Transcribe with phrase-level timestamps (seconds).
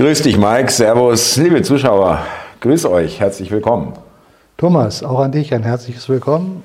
[0.00, 0.72] Grüß dich, Mike.
[0.72, 2.20] Servus, liebe Zuschauer.
[2.60, 3.20] Grüß euch.
[3.20, 3.92] Herzlich willkommen.
[4.56, 6.62] Thomas, auch an dich ein herzliches Willkommen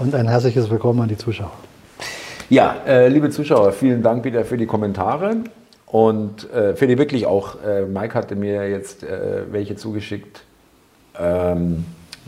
[0.00, 1.52] und ein herzliches Willkommen an die Zuschauer.
[2.50, 5.36] Ja, äh, liebe Zuschauer, vielen Dank wieder für die Kommentare
[5.86, 7.54] und äh, für die wirklich auch.
[7.64, 10.42] Äh, Mike hatte mir jetzt äh, welche zugeschickt,
[11.20, 11.84] ähm,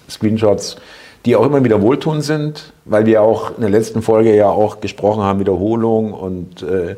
[0.08, 0.76] Screenshots,
[1.24, 4.80] die auch immer wieder wohltun sind, weil wir auch in der letzten Folge ja auch
[4.80, 6.94] gesprochen haben, Wiederholung und äh,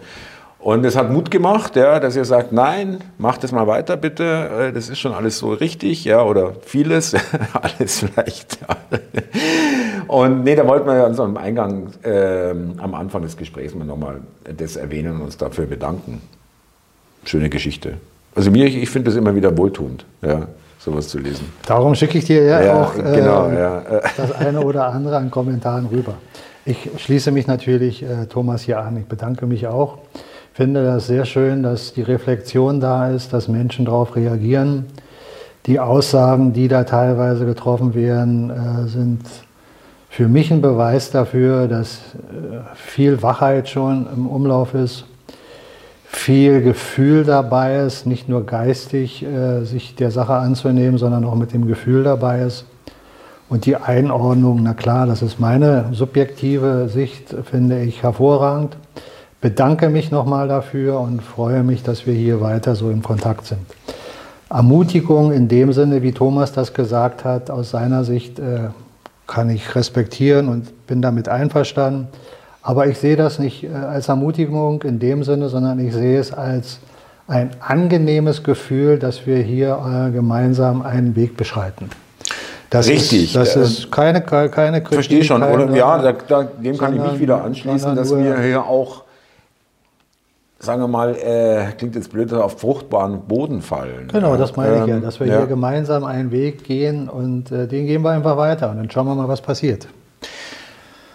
[0.66, 4.24] und es hat Mut gemacht, ja, dass ihr sagt, nein, macht es mal weiter bitte,
[4.24, 7.14] äh, das ist schon alles so richtig, ja, oder vieles,
[7.52, 8.58] alles vielleicht.
[8.62, 8.98] Ja.
[10.08, 14.22] Und nee, da wollten wir uns am Eingang, äh, am Anfang des Gesprächs mal nochmal
[14.56, 16.20] das erwähnen und uns dafür bedanken.
[17.24, 17.98] Schöne Geschichte.
[18.34, 20.48] Also mir, ich finde das immer wieder wohltuend, ja,
[20.80, 21.46] sowas zu lesen.
[21.64, 23.84] Darum schicke ich dir ja, Ja, auch äh, genau, ja.
[24.16, 26.14] das eine oder andere an Kommentaren rüber.
[26.64, 28.96] Ich schließe mich natürlich äh, Thomas hier an.
[28.96, 29.98] Ich bedanke mich auch
[30.56, 34.86] finde das sehr schön, dass die Reflexion da ist, dass Menschen darauf reagieren.
[35.66, 39.20] Die Aussagen, die da teilweise getroffen werden, äh, sind
[40.08, 45.04] für mich ein Beweis dafür, dass äh, viel Wachheit schon im Umlauf ist,
[46.06, 51.52] viel Gefühl dabei ist, nicht nur geistig äh, sich der Sache anzunehmen, sondern auch mit
[51.52, 52.64] dem Gefühl dabei ist.
[53.50, 58.78] Und die Einordnung, na klar, das ist meine subjektive Sicht, finde ich hervorragend
[59.40, 63.60] bedanke mich nochmal dafür und freue mich, dass wir hier weiter so im Kontakt sind.
[64.48, 68.68] Ermutigung in dem Sinne, wie Thomas das gesagt hat, aus seiner Sicht äh,
[69.26, 72.08] kann ich respektieren und bin damit einverstanden.
[72.62, 76.32] Aber ich sehe das nicht äh, als Ermutigung in dem Sinne, sondern ich sehe es
[76.32, 76.78] als
[77.28, 81.90] ein angenehmes Gefühl, dass wir hier äh, gemeinsam einen Weg beschreiten.
[82.70, 83.34] Das Richtig.
[83.34, 84.50] Ist, das ist keine, keine
[84.80, 84.94] Kritik.
[84.94, 85.74] Verstehe schon, oder?
[85.74, 89.02] Ja, da, da, dem kann ich mich wieder anschließen, dass wir hier auch
[90.58, 94.08] sagen wir mal, äh, klingt jetzt blöd, auf fruchtbaren Boden fallen.
[94.08, 95.38] Genau, das meine ich ja, ähm, dass wir ja.
[95.38, 99.06] hier gemeinsam einen Weg gehen und äh, den gehen wir einfach weiter und dann schauen
[99.06, 99.86] wir mal, was passiert.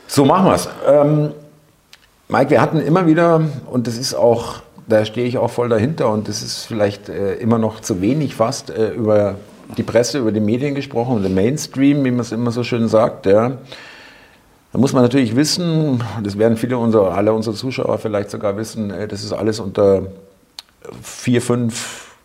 [0.07, 0.69] So machen wir es.
[0.87, 1.31] Ähm,
[2.27, 6.09] Mike, wir hatten immer wieder, und das ist auch, da stehe ich auch voll dahinter
[6.09, 9.35] und das ist vielleicht äh, immer noch zu wenig fast, äh, über
[9.77, 13.25] die Presse, über die Medien gesprochen, den Mainstream, wie man es immer so schön sagt,
[13.25, 13.53] ja.
[14.73, 18.89] Da muss man natürlich wissen, das werden viele unserer, alle unsere Zuschauer vielleicht sogar wissen,
[18.89, 20.03] äh, das ist alles unter
[21.01, 22.15] vier, fünf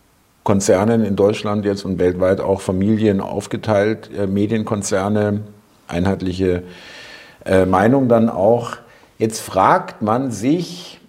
[0.44, 5.40] Konzernen in Deutschland jetzt und weltweit auch Familien aufgeteilt, äh, Medienkonzerne,
[5.88, 6.62] einheitliche
[7.44, 8.76] äh, Meinung dann auch.
[9.18, 11.00] Jetzt fragt man sich,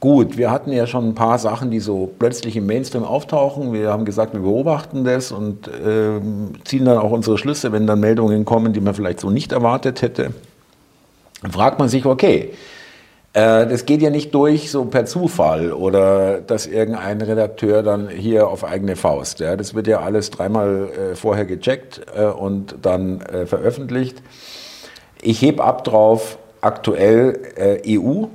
[0.00, 3.72] gut, wir hatten ja schon ein paar Sachen, die so plötzlich im Mainstream auftauchen.
[3.72, 6.20] Wir haben gesagt, wir beobachten das und äh,
[6.64, 10.02] ziehen dann auch unsere Schlüsse, wenn dann Meldungen kommen, die man vielleicht so nicht erwartet
[10.02, 10.32] hätte.
[11.42, 12.52] Dann fragt man sich, okay,
[13.34, 18.48] äh, das geht ja nicht durch so per Zufall oder dass irgendein Redakteur dann hier
[18.48, 19.40] auf eigene Faust.
[19.40, 24.22] Ja, das wird ja alles dreimal äh, vorher gecheckt äh, und dann äh, veröffentlicht.
[25.20, 28.26] Ich heb ab drauf aktuell äh, EU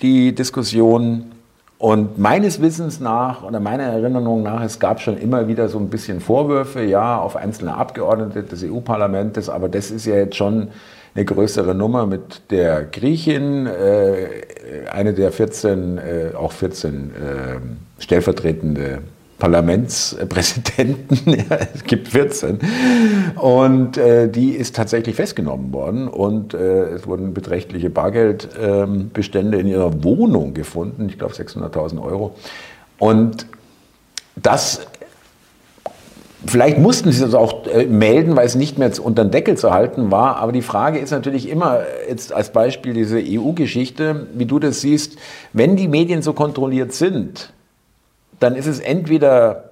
[0.00, 1.32] die Diskussion
[1.78, 5.90] und meines Wissens nach oder meiner Erinnerung nach, es gab schon immer wieder so ein
[5.90, 10.68] bisschen Vorwürfe, ja, auf einzelne Abgeordnete des EU-Parlaments, aber das ist ja jetzt schon
[11.16, 14.42] eine größere Nummer mit der Griechin, äh,
[14.92, 18.98] eine der 14, äh, auch 14 äh, stellvertretende
[19.38, 21.44] Parlamentspräsidenten,
[21.74, 22.58] es gibt 14,
[23.36, 31.10] und die ist tatsächlich festgenommen worden und es wurden beträchtliche Bargeldbestände in ihrer Wohnung gefunden,
[31.10, 32.34] ich glaube 600.000 Euro.
[32.98, 33.44] Und
[34.36, 34.86] das
[36.46, 39.72] Vielleicht mussten sie es auch äh, melden, weil es nicht mehr unter den Deckel zu
[39.72, 40.36] halten war.
[40.36, 45.18] Aber die Frage ist natürlich immer, jetzt als Beispiel diese EU-Geschichte, wie du das siehst,
[45.52, 47.52] wenn die Medien so kontrolliert sind,
[48.38, 49.70] dann ist es entweder,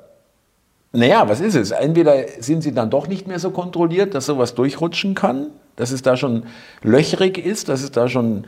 [0.92, 1.70] naja, was ist es?
[1.70, 6.02] Entweder sind sie dann doch nicht mehr so kontrolliert, dass sowas durchrutschen kann, dass es
[6.02, 6.44] da schon
[6.82, 8.44] löchrig ist, dass es da schon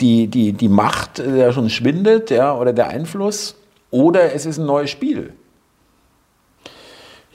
[0.00, 3.56] die, die, die Macht äh, da schon schwindet ja, oder der Einfluss,
[3.90, 5.32] oder es ist ein neues Spiel.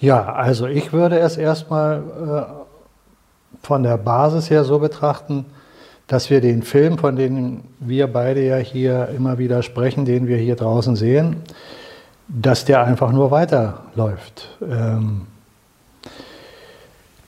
[0.02, 5.46] Ja, also ich würde es erstmal äh, von der Basis her so betrachten,
[6.08, 10.38] dass wir den Film, von dem wir beide ja hier immer wieder sprechen, den wir
[10.38, 11.38] hier draußen sehen,
[12.28, 14.58] dass der einfach nur weiterläuft.
[14.62, 15.28] Ähm,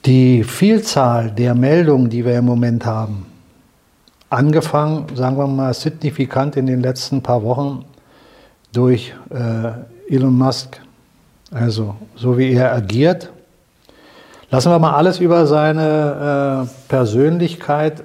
[0.06, 3.26] die Vielzahl der Meldungen, die wir im Moment haben,
[4.30, 7.86] angefangen, sagen wir mal, signifikant in den letzten paar Wochen
[8.72, 10.80] durch äh, Elon Musk,
[11.52, 13.30] also so wie er agiert.
[14.50, 18.02] Lassen wir mal alles über seine äh, Persönlichkeit,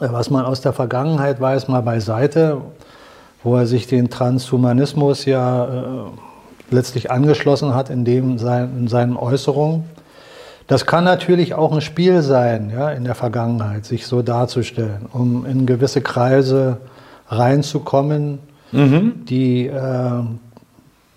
[0.00, 2.60] äh, was man aus der Vergangenheit weiß, mal beiseite,
[3.42, 5.80] wo er sich den Transhumanismus ja äh,
[6.70, 9.84] letztlich angeschlossen hat in, dem, in seinen Äußerungen.
[10.66, 15.44] Das kann natürlich auch ein Spiel sein, ja, in der Vergangenheit, sich so darzustellen, um
[15.44, 16.78] in gewisse Kreise
[17.28, 18.38] reinzukommen,
[18.72, 19.24] mhm.
[19.26, 20.22] die äh,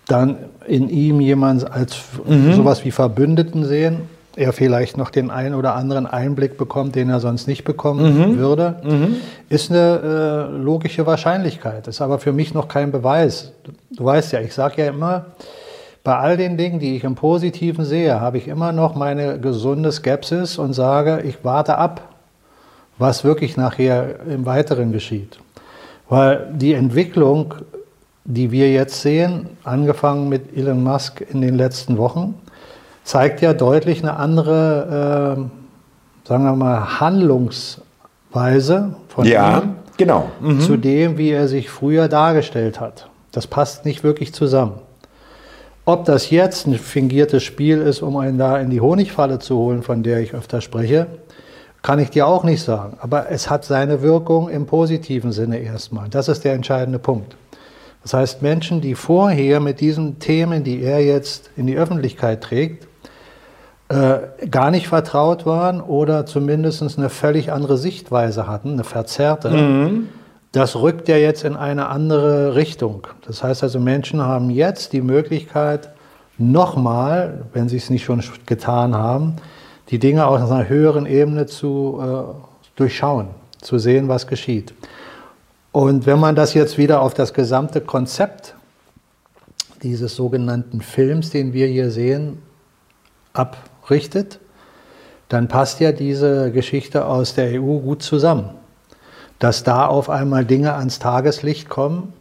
[0.06, 0.36] dann
[0.68, 2.52] in ihm jemand als mhm.
[2.52, 4.02] sowas wie Verbündeten sehen,
[4.36, 8.38] er vielleicht noch den einen oder anderen Einblick bekommt, den er sonst nicht bekommen mhm.
[8.38, 9.16] würde, mhm.
[9.48, 11.88] ist eine äh, logische Wahrscheinlichkeit.
[11.88, 13.52] Ist aber für mich noch kein Beweis.
[13.90, 15.26] Du weißt ja, ich sage ja immer,
[16.04, 19.90] bei all den Dingen, die ich im Positiven sehe, habe ich immer noch meine gesunde
[19.90, 22.14] Skepsis und sage, ich warte ab,
[22.96, 25.38] was wirklich nachher im Weiteren geschieht.
[26.08, 27.54] Weil die Entwicklung,
[28.30, 32.34] die wir jetzt sehen, angefangen mit Elon Musk in den letzten Wochen,
[33.02, 40.28] zeigt ja deutlich eine andere, äh, sagen wir mal, Handlungsweise von ja, ihm genau.
[40.40, 40.60] Mhm.
[40.60, 43.08] zu dem, wie er sich früher dargestellt hat.
[43.32, 44.74] Das passt nicht wirklich zusammen.
[45.86, 49.82] Ob das jetzt ein fingiertes Spiel ist, um einen da in die Honigfalle zu holen,
[49.82, 51.06] von der ich öfter spreche,
[51.80, 52.98] kann ich dir auch nicht sagen.
[53.00, 56.10] Aber es hat seine Wirkung im positiven Sinne erstmal.
[56.10, 57.36] Das ist der entscheidende Punkt.
[58.08, 62.88] Das heißt, Menschen, die vorher mit diesen Themen, die er jetzt in die Öffentlichkeit trägt,
[63.90, 70.08] äh, gar nicht vertraut waren oder zumindest eine völlig andere Sichtweise hatten, eine verzerrte, mhm.
[70.52, 73.06] das rückt ja jetzt in eine andere Richtung.
[73.26, 75.90] Das heißt also, Menschen haben jetzt die Möglichkeit,
[76.38, 79.36] nochmal, wenn sie es nicht schon getan haben,
[79.90, 82.22] die Dinge aus einer höheren Ebene zu äh,
[82.74, 83.28] durchschauen,
[83.60, 84.72] zu sehen, was geschieht.
[85.72, 88.54] Und wenn man das jetzt wieder auf das gesamte Konzept
[89.82, 92.42] dieses sogenannten Films, den wir hier sehen,
[93.32, 93.56] ab
[93.90, 94.40] richtet,
[95.28, 98.50] dann passt ja diese Geschichte aus der EU gut zusammen.
[99.38, 102.12] Dass da auf einmal Dinge ans Tageslicht kommen,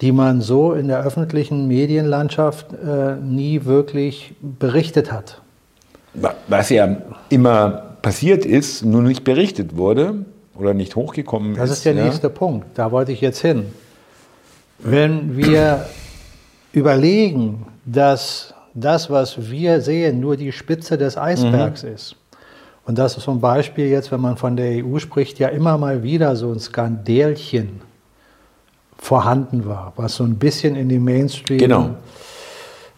[0.00, 5.42] die man so in der öffentlichen Medienlandschaft äh, nie wirklich berichtet hat.
[6.48, 6.96] Was ja
[7.28, 10.24] immer passiert ist, nur nicht berichtet wurde
[10.54, 11.70] oder nicht hochgekommen das ist.
[11.70, 12.04] Das ist der ja.
[12.04, 13.66] nächste Punkt, da wollte ich jetzt hin.
[14.78, 15.86] Wenn wir
[16.72, 21.94] überlegen, dass das, was wir sehen, nur die Spitze des Eisbergs mhm.
[21.94, 22.16] ist.
[22.86, 26.02] Und das ist zum Beispiel jetzt, wenn man von der EU spricht, ja immer mal
[26.02, 27.82] wieder so ein Skandälchen
[28.98, 31.90] vorhanden war, was so ein bisschen in dem Mainstream genau.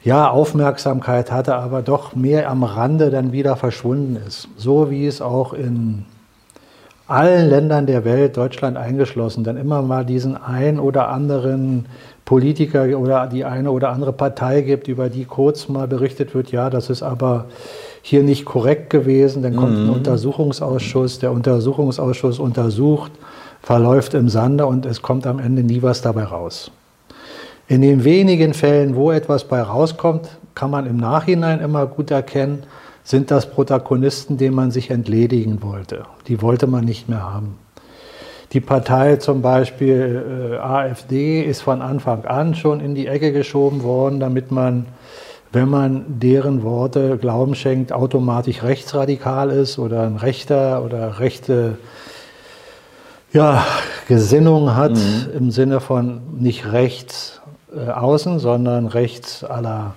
[0.03, 4.49] ja, Aufmerksamkeit hatte, aber doch mehr am Rande dann wieder verschwunden ist.
[4.57, 6.07] So wie es auch in
[7.13, 11.87] allen Ländern der Welt, Deutschland eingeschlossen, dann immer mal diesen ein oder anderen
[12.25, 16.71] Politiker oder die eine oder andere Partei gibt, über die kurz mal berichtet wird, ja,
[16.71, 17.47] das ist aber
[18.01, 19.85] hier nicht korrekt gewesen, dann kommt mhm.
[19.85, 23.13] ein Untersuchungsausschuss, der Untersuchungsausschuss untersucht,
[23.61, 26.71] verläuft im Sande und es kommt am Ende nie was dabei raus.
[27.69, 32.65] In den wenigen Fällen, wo etwas bei rauskommt, kann man im Nachhinein immer gut erkennen,
[33.05, 36.05] sind das Protagonisten, denen man sich entledigen wollte.
[36.29, 37.59] Die wollte man nicht mehr haben.
[38.53, 43.83] Die Partei zum Beispiel äh, AfD ist von Anfang an schon in die Ecke geschoben
[43.83, 44.87] worden, damit man,
[45.53, 51.79] wenn man deren Worte Glauben schenkt, automatisch rechtsradikal ist oder ein Rechter oder rechte
[53.33, 53.65] ja,
[54.07, 55.31] Gesinnung hat, mhm.
[55.35, 57.41] im Sinne von nicht rechts
[57.75, 59.95] äh, außen, sondern rechts aller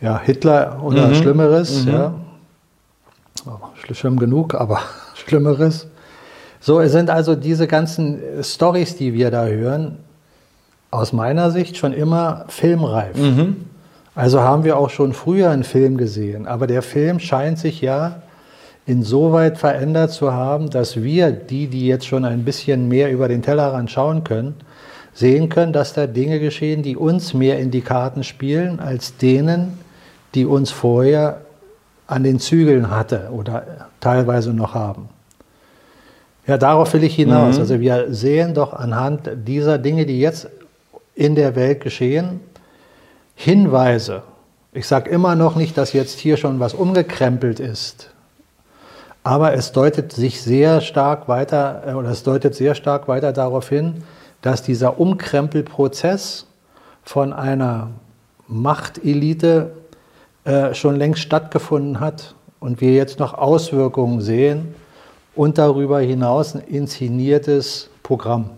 [0.00, 1.14] ja, Hitler oder mhm.
[1.14, 1.84] Schlimmeres.
[1.84, 1.92] Mhm.
[1.92, 2.14] Ja.
[3.92, 4.80] schlimm genug, aber
[5.14, 5.88] Schlimmeres.
[6.60, 9.98] So es sind also diese ganzen Stories, die wir da hören,
[10.90, 13.16] aus meiner Sicht schon immer filmreif.
[13.16, 13.66] Mhm.
[14.14, 18.22] Also haben wir auch schon früher einen Film gesehen, aber der Film scheint sich ja
[18.86, 23.42] insoweit verändert zu haben, dass wir, die, die jetzt schon ein bisschen mehr über den
[23.42, 24.54] Tellerrand schauen können,
[25.12, 29.78] sehen können, dass da Dinge geschehen, die uns mehr in die Karten spielen, als denen,
[30.36, 31.40] die uns vorher
[32.06, 35.08] an den Zügeln hatte oder teilweise noch haben.
[36.46, 37.56] Ja, darauf will ich hinaus.
[37.56, 37.60] Mhm.
[37.60, 40.48] Also wir sehen doch anhand dieser Dinge, die jetzt
[41.14, 42.40] in der Welt geschehen,
[43.34, 44.22] Hinweise.
[44.72, 48.10] Ich sage immer noch nicht, dass jetzt hier schon was umgekrempelt ist.
[49.24, 53.68] Aber es deutet sich sehr stark weiter, äh, oder es deutet sehr stark weiter darauf
[53.68, 54.04] hin,
[54.40, 56.46] dass dieser Umkrempelprozess
[57.02, 57.90] von einer
[58.48, 59.72] Machtelite
[60.46, 64.74] äh, schon längst stattgefunden hat und wir jetzt noch Auswirkungen sehen
[65.34, 68.50] und darüber hinaus ein inszeniertes Programm.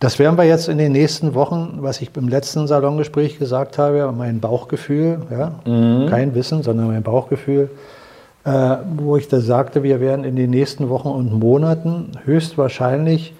[0.00, 4.12] Das werden wir jetzt in den nächsten Wochen, was ich im letzten Salongespräch gesagt habe,
[4.12, 6.08] mein Bauchgefühl, ja, mhm.
[6.08, 7.70] kein Wissen, sondern mein Bauchgefühl,
[8.44, 13.32] äh, wo ich da sagte, wir werden in den nächsten Wochen und Monaten höchstwahrscheinlich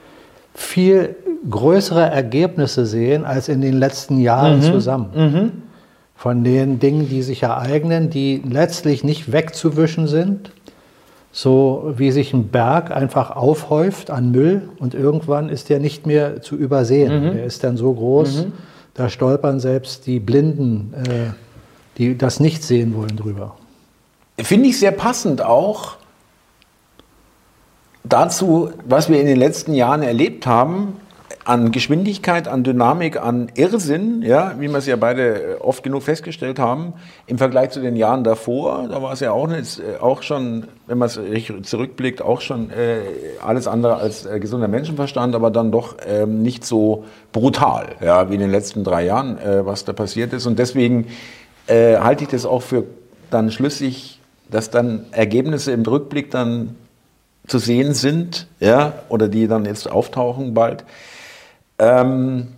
[0.54, 1.16] viel
[1.50, 4.62] größere Ergebnisse sehen als in den letzten Jahren mhm.
[4.62, 5.10] zusammen.
[5.14, 5.52] Mhm.
[6.18, 10.50] Von den Dingen, die sich ereignen, die letztlich nicht wegzuwischen sind,
[11.30, 16.42] so wie sich ein Berg einfach aufhäuft an Müll und irgendwann ist der nicht mehr
[16.42, 17.28] zu übersehen.
[17.28, 17.32] Mhm.
[17.34, 18.52] Der ist dann so groß, mhm.
[18.94, 21.30] da stolpern selbst die Blinden, äh,
[21.98, 23.54] die das nicht sehen wollen, drüber.
[24.40, 25.98] Finde ich sehr passend auch
[28.02, 30.96] dazu, was wir in den letzten Jahren erlebt haben,
[31.48, 36.02] an Geschwindigkeit, an Dynamik, an Irrsinn, ja, wie wir es ja beide äh, oft genug
[36.02, 36.92] festgestellt haben,
[37.26, 40.66] im Vergleich zu den Jahren davor, da war es ja auch, nicht, äh, auch schon,
[40.86, 41.18] wenn man es
[41.62, 42.98] zurückblickt, auch schon äh,
[43.42, 48.34] alles andere als äh, gesunder Menschenverstand, aber dann doch ähm, nicht so brutal, ja, wie
[48.34, 50.44] in den letzten drei Jahren, äh, was da passiert ist.
[50.44, 51.06] Und deswegen
[51.66, 52.84] äh, halte ich das auch für
[53.30, 56.76] dann schlüssig, dass dann Ergebnisse im Rückblick dann
[57.46, 60.84] zu sehen sind, ja, oder die dann jetzt auftauchen bald.
[61.78, 62.48] Ähm,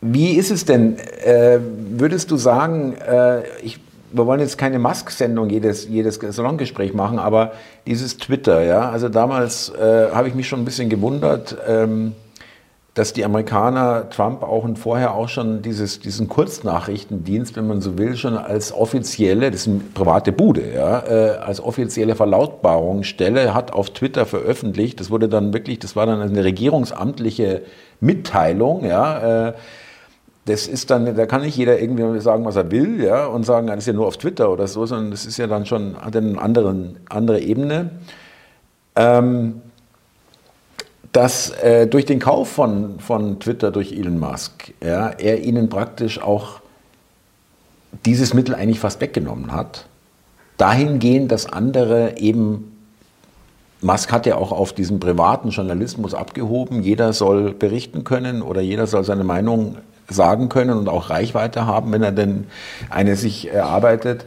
[0.00, 0.98] wie ist es denn?
[0.98, 1.58] Äh,
[1.90, 3.80] würdest du sagen, äh, ich,
[4.12, 7.52] wir wollen jetzt keine Mask-Sendung jedes, jedes Salongespräch machen, aber
[7.86, 11.56] dieses Twitter, ja, also damals äh, habe ich mich schon ein bisschen gewundert.
[11.66, 12.14] Ähm,
[12.96, 17.98] dass die Amerikaner Trump auch und vorher auch schon dieses, diesen Kurznachrichtendienst, wenn man so
[17.98, 23.70] will, schon als offizielle, das ist eine private Bude, ja, äh, als offizielle Verlautbarungsstelle hat
[23.74, 24.98] auf Twitter veröffentlicht.
[24.98, 27.62] Das wurde dann wirklich, das war dann eine regierungsamtliche
[28.00, 29.48] Mitteilung, ja.
[29.48, 29.52] Äh,
[30.46, 33.66] das ist dann, da kann nicht jeder irgendwie sagen, was er will, ja, und sagen,
[33.66, 36.16] das ist ja nur auf Twitter oder so, sondern das ist ja dann schon, hat
[36.16, 37.90] eine andere Ebene.
[38.94, 39.60] Ähm,
[41.12, 46.20] dass äh, durch den Kauf von, von Twitter durch Elon Musk, ja, er ihnen praktisch
[46.20, 46.60] auch
[48.04, 49.86] dieses Mittel eigentlich fast weggenommen hat.
[50.56, 52.72] Dahingehend, dass andere eben,
[53.82, 58.86] Musk hat ja auch auf diesen privaten Journalismus abgehoben, jeder soll berichten können oder jeder
[58.86, 59.76] soll seine Meinung
[60.08, 62.46] sagen können und auch Reichweite haben, wenn er denn
[62.90, 64.24] eine sich erarbeitet,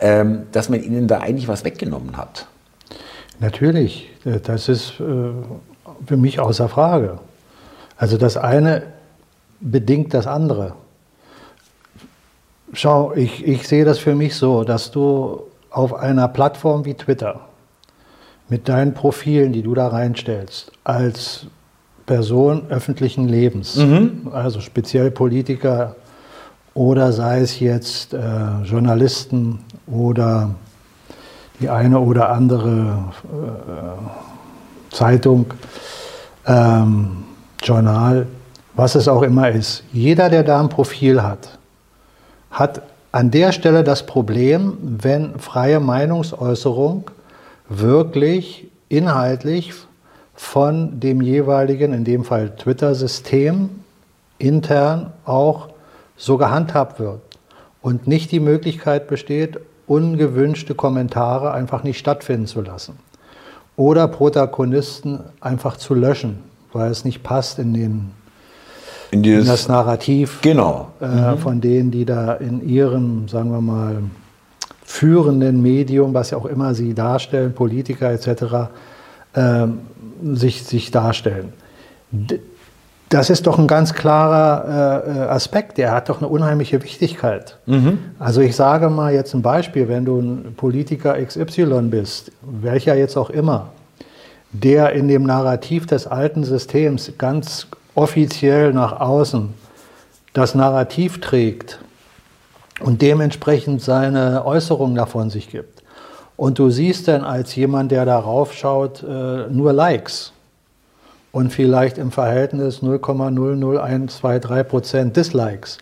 [0.00, 2.46] ähm, dass man ihnen da eigentlich was weggenommen hat.
[3.38, 5.32] Natürlich, das ist äh,
[6.06, 7.18] für mich außer Frage.
[7.96, 8.82] Also das eine
[9.60, 10.74] bedingt das andere.
[12.72, 17.40] Schau, ich, ich sehe das für mich so, dass du auf einer Plattform wie Twitter
[18.48, 21.46] mit deinen Profilen, die du da reinstellst, als
[22.06, 24.30] Person öffentlichen Lebens, mhm.
[24.32, 25.94] also speziell Politiker
[26.74, 28.18] oder sei es jetzt äh,
[28.64, 30.54] Journalisten oder
[31.60, 35.46] die eine oder andere äh, Zeitung,
[36.46, 37.24] ähm,
[37.62, 38.26] Journal,
[38.74, 39.84] was es auch immer ist.
[39.92, 41.58] Jeder, der da ein Profil hat,
[42.50, 42.82] hat
[43.12, 47.10] an der Stelle das Problem, wenn freie Meinungsäußerung
[47.68, 49.72] wirklich inhaltlich
[50.34, 53.70] von dem jeweiligen, in dem Fall Twitter-System,
[54.38, 55.68] intern auch
[56.16, 57.20] so gehandhabt wird
[57.82, 62.98] und nicht die Möglichkeit besteht, ungewünschte Kommentare einfach nicht stattfinden zu lassen
[63.80, 66.40] oder Protagonisten einfach zu löschen,
[66.74, 68.10] weil es nicht passt in, den,
[69.10, 70.90] in, in das Narrativ genau.
[71.00, 71.38] Äh, mhm.
[71.38, 74.02] von denen, die da in ihrem, sagen wir mal,
[74.84, 78.68] führenden Medium, was ja auch immer sie darstellen, Politiker etc.,
[79.32, 79.66] äh,
[80.34, 81.54] sich, sich darstellen.
[83.10, 87.58] Das ist doch ein ganz klarer äh, Aspekt, der hat doch eine unheimliche Wichtigkeit.
[87.66, 87.98] Mhm.
[88.20, 93.16] Also ich sage mal jetzt ein Beispiel, wenn du ein Politiker XY bist, welcher jetzt
[93.16, 93.70] auch immer,
[94.52, 99.54] der in dem Narrativ des alten Systems ganz offiziell nach außen
[100.32, 101.80] das Narrativ trägt
[102.78, 105.82] und dementsprechend seine Äußerungen davon sich gibt.
[106.36, 110.32] Und du siehst dann als jemand, der darauf schaut, äh, nur Likes
[111.32, 115.78] und vielleicht im Verhältnis 0,00123 Prozent Dislikes,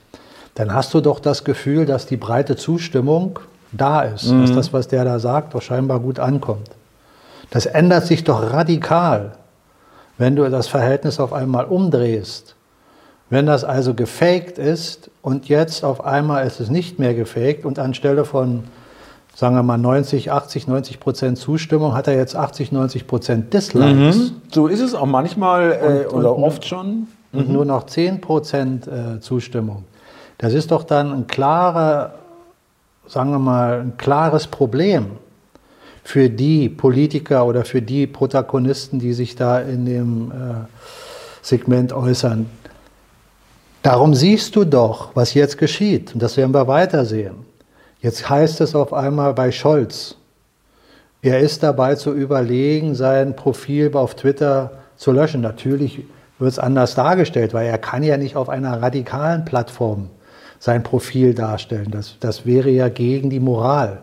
[0.55, 3.39] dann hast du doch das Gefühl, dass die breite Zustimmung
[3.73, 4.43] da ist, mhm.
[4.43, 6.71] dass das, was der da sagt, doch scheinbar gut ankommt.
[7.51, 9.33] Das ändert sich doch radikal,
[10.19, 12.55] wenn du das Verhältnis auf einmal umdrehst.
[13.31, 17.79] Wenn das also gefaked ist und jetzt auf einmal ist es nicht mehr gefaked und
[17.79, 18.65] anstelle von
[19.39, 24.17] sagen wir mal 90, 80, 90 Prozent Zustimmung, hat er jetzt 80, 90 Prozent Dislikes.
[24.17, 24.33] Mhm.
[24.53, 27.07] So ist es auch manchmal äh, und, oder und, oft schon.
[27.33, 27.55] Und mhm.
[27.55, 29.85] nur noch 10 Prozent äh, Zustimmung.
[30.39, 32.15] Das ist doch dann ein klarer,
[33.07, 35.07] sagen wir mal, ein klares Problem
[36.03, 40.35] für die Politiker oder für die Protagonisten, die sich da in dem äh,
[41.43, 42.47] Segment äußern.
[43.85, 46.13] Darum siehst du doch, was jetzt geschieht.
[46.13, 47.48] Und das werden wir weitersehen.
[48.01, 50.17] Jetzt heißt es auf einmal bei Scholz,
[51.21, 55.41] er ist dabei zu überlegen, sein Profil auf Twitter zu löschen.
[55.41, 56.05] Natürlich
[56.39, 60.11] wird es anders dargestellt, weil er kann ja nicht auf einer radikalen Plattform
[60.61, 61.91] sein Profil darstellen.
[61.91, 64.03] Das, das wäre ja gegen die Moral.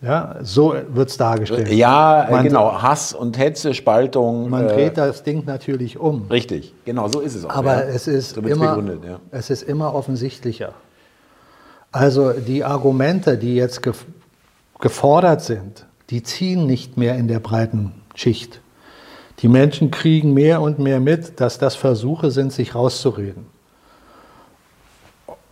[0.00, 1.68] Ja, so wird es dargestellt.
[1.72, 2.80] Ja, man, genau.
[2.80, 4.48] Hass und Hetze, Spaltung.
[4.48, 6.28] Man dreht äh, das Ding natürlich um.
[6.30, 7.50] Richtig, genau, so ist es auch.
[7.50, 7.92] Aber ja.
[7.92, 9.18] es, ist so immer, ja.
[9.32, 10.72] es ist immer offensichtlicher.
[11.98, 13.82] Also die Argumente, die jetzt
[14.78, 18.60] gefordert sind, die ziehen nicht mehr in der breiten Schicht.
[19.40, 23.46] Die Menschen kriegen mehr und mehr mit, dass das Versuche sind, sich rauszureden.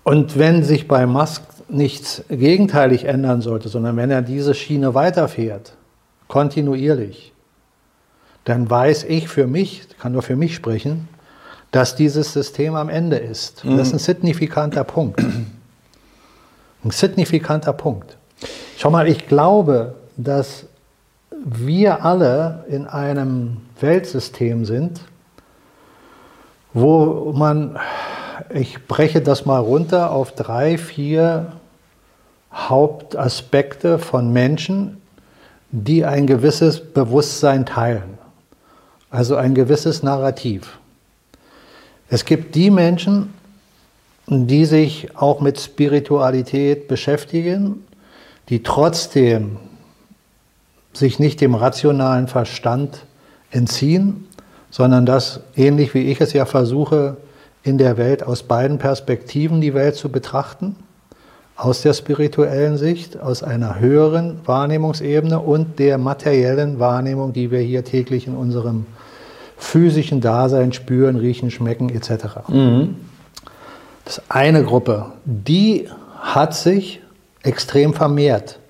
[0.04, 5.72] Und wenn sich bei Musk nichts gegenteilig ändern sollte, sondern wenn er diese Schiene weiterfährt,
[6.28, 7.32] kontinuierlich,
[8.44, 11.08] dann weiß ich für mich, kann nur für mich sprechen,
[11.72, 13.64] dass dieses System am Ende ist.
[13.64, 13.78] Mhm.
[13.78, 15.20] Das ist ein signifikanter Punkt.
[16.86, 18.16] Ein signifikanter Punkt.
[18.78, 20.66] Schau mal, ich glaube, dass
[21.44, 25.00] wir alle in einem Weltsystem sind,
[26.72, 27.76] wo man,
[28.54, 31.54] ich breche das mal runter auf drei, vier
[32.54, 35.02] Hauptaspekte von Menschen,
[35.72, 38.16] die ein gewisses Bewusstsein teilen,
[39.10, 40.78] also ein gewisses Narrativ.
[42.08, 43.34] Es gibt die Menschen,
[44.28, 47.84] die sich auch mit Spiritualität beschäftigen,
[48.48, 49.58] die trotzdem
[50.92, 53.04] sich nicht dem rationalen Verstand
[53.50, 54.26] entziehen,
[54.70, 57.16] sondern das, ähnlich wie ich es ja versuche,
[57.62, 60.76] in der Welt aus beiden Perspektiven die Welt zu betrachten,
[61.56, 67.84] aus der spirituellen Sicht, aus einer höheren Wahrnehmungsebene und der materiellen Wahrnehmung, die wir hier
[67.84, 68.86] täglich in unserem
[69.56, 72.48] physischen Dasein spüren, riechen, schmecken etc.
[72.48, 72.96] Mhm.
[74.06, 75.88] Das eine Gruppe, die
[76.20, 77.02] hat sich
[77.42, 78.60] extrem vermehrt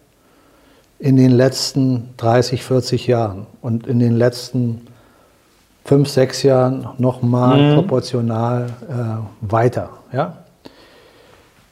[0.99, 4.87] in den letzten 30, 40 Jahren und in den letzten
[5.85, 7.75] fünf, sechs Jahren nochmal mhm.
[7.75, 9.91] proportional äh, weiter.
[10.11, 10.39] Ja?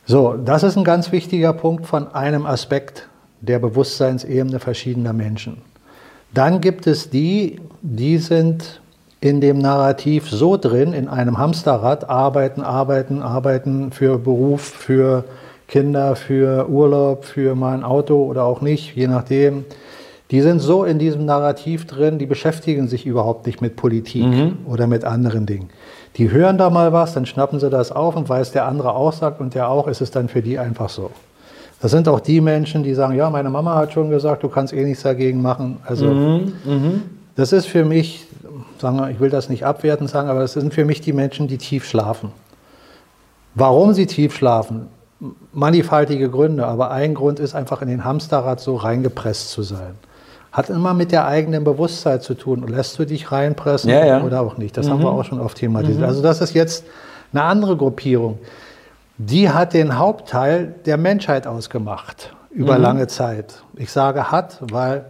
[0.04, 3.08] So, das ist ein ganz wichtiger Punkt von einem Aspekt
[3.40, 5.62] der Bewusstseinsebene verschiedener Menschen.
[6.34, 8.82] Dann gibt es die, die sind
[9.24, 15.24] in dem Narrativ so drin, in einem Hamsterrad, arbeiten, arbeiten, arbeiten für Beruf, für
[15.66, 19.64] Kinder, für Urlaub, für mein Auto oder auch nicht, je nachdem.
[20.30, 24.58] Die sind so in diesem Narrativ drin, die beschäftigen sich überhaupt nicht mit Politik mhm.
[24.66, 25.70] oder mit anderen Dingen.
[26.18, 28.94] Die hören da mal was, dann schnappen sie das auf und weil es der andere
[28.94, 31.10] auch sagt und der auch, ist es dann für die einfach so.
[31.80, 34.74] Das sind auch die Menschen, die sagen, ja, meine Mama hat schon gesagt, du kannst
[34.74, 35.78] eh nichts dagegen machen.
[35.86, 36.52] Also mhm.
[36.66, 37.02] Mhm.
[37.36, 38.26] Das ist für mich,
[38.78, 41.48] sagen wir, ich will das nicht abwertend sagen, aber das sind für mich die Menschen,
[41.48, 42.32] die tief schlafen.
[43.54, 44.88] Warum sie tief schlafen?
[45.52, 49.94] Mannigfaltige Gründe, aber ein Grund ist einfach in den Hamsterrad so reingepresst zu sein.
[50.52, 52.66] Hat immer mit der eigenen Bewusstheit zu tun.
[52.68, 54.22] Lässt du dich reinpressen ja, ja.
[54.22, 54.76] oder auch nicht?
[54.76, 54.92] Das mhm.
[54.92, 55.18] haben wir mhm.
[55.18, 55.98] auch schon oft thematisiert.
[55.98, 56.04] Mhm.
[56.04, 56.84] Also das ist jetzt
[57.32, 58.38] eine andere Gruppierung.
[59.18, 62.82] Die hat den Hauptteil der Menschheit ausgemacht über mhm.
[62.82, 63.62] lange Zeit.
[63.76, 65.06] Ich sage hat, weil,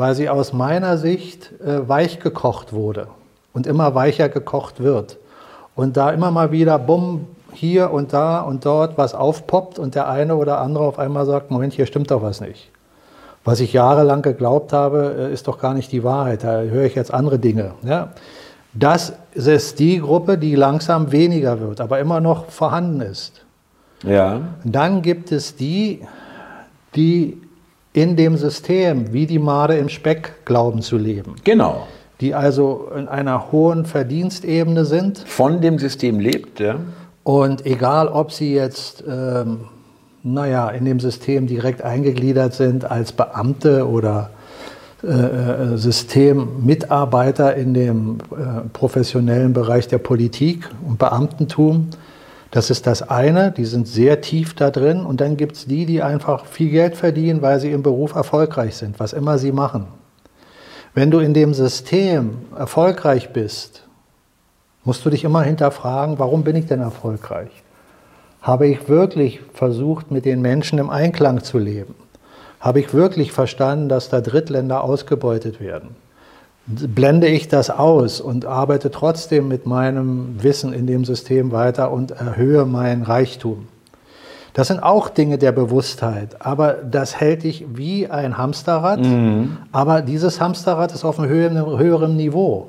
[0.00, 3.08] weil sie aus meiner Sicht äh, weich gekocht wurde
[3.52, 5.18] und immer weicher gekocht wird.
[5.76, 10.08] Und da immer mal wieder, bumm, hier und da und dort was aufpoppt und der
[10.08, 12.70] eine oder andere auf einmal sagt, Moment, hier stimmt doch was nicht.
[13.44, 16.44] Was ich jahrelang geglaubt habe, äh, ist doch gar nicht die Wahrheit.
[16.44, 17.72] Da höre ich jetzt andere Dinge.
[17.82, 18.08] Ja?
[18.72, 23.44] Das ist die Gruppe, die langsam weniger wird, aber immer noch vorhanden ist.
[24.02, 24.40] Ja.
[24.64, 26.00] Dann gibt es die,
[26.94, 27.36] die
[27.92, 31.34] in dem System wie die Made im Speck glauben zu leben.
[31.44, 31.86] Genau.
[32.20, 35.18] Die also in einer hohen Verdienstebene sind.
[35.18, 36.76] Von dem System lebt, ja.
[37.22, 39.60] Und egal, ob sie jetzt ähm,
[40.22, 44.30] naja, in dem System direkt eingegliedert sind als Beamte oder
[45.02, 51.88] äh, äh, Systemmitarbeiter in dem äh, professionellen Bereich der Politik und Beamtentum.
[52.50, 55.04] Das ist das eine, die sind sehr tief da drin.
[55.04, 58.76] Und dann gibt es die, die einfach viel Geld verdienen, weil sie im Beruf erfolgreich
[58.76, 59.86] sind, was immer sie machen.
[60.92, 63.84] Wenn du in dem System erfolgreich bist,
[64.84, 67.50] musst du dich immer hinterfragen, warum bin ich denn erfolgreich?
[68.42, 71.94] Habe ich wirklich versucht, mit den Menschen im Einklang zu leben?
[72.58, 75.94] Habe ich wirklich verstanden, dass da Drittländer ausgebeutet werden?
[76.94, 82.10] Blende ich das aus und arbeite trotzdem mit meinem Wissen in dem System weiter und
[82.12, 83.68] erhöhe meinen Reichtum?
[84.52, 89.58] Das sind auch Dinge der Bewusstheit, aber das hält dich wie ein Hamsterrad, mhm.
[89.70, 92.68] aber dieses Hamsterrad ist auf einem höheren Niveau.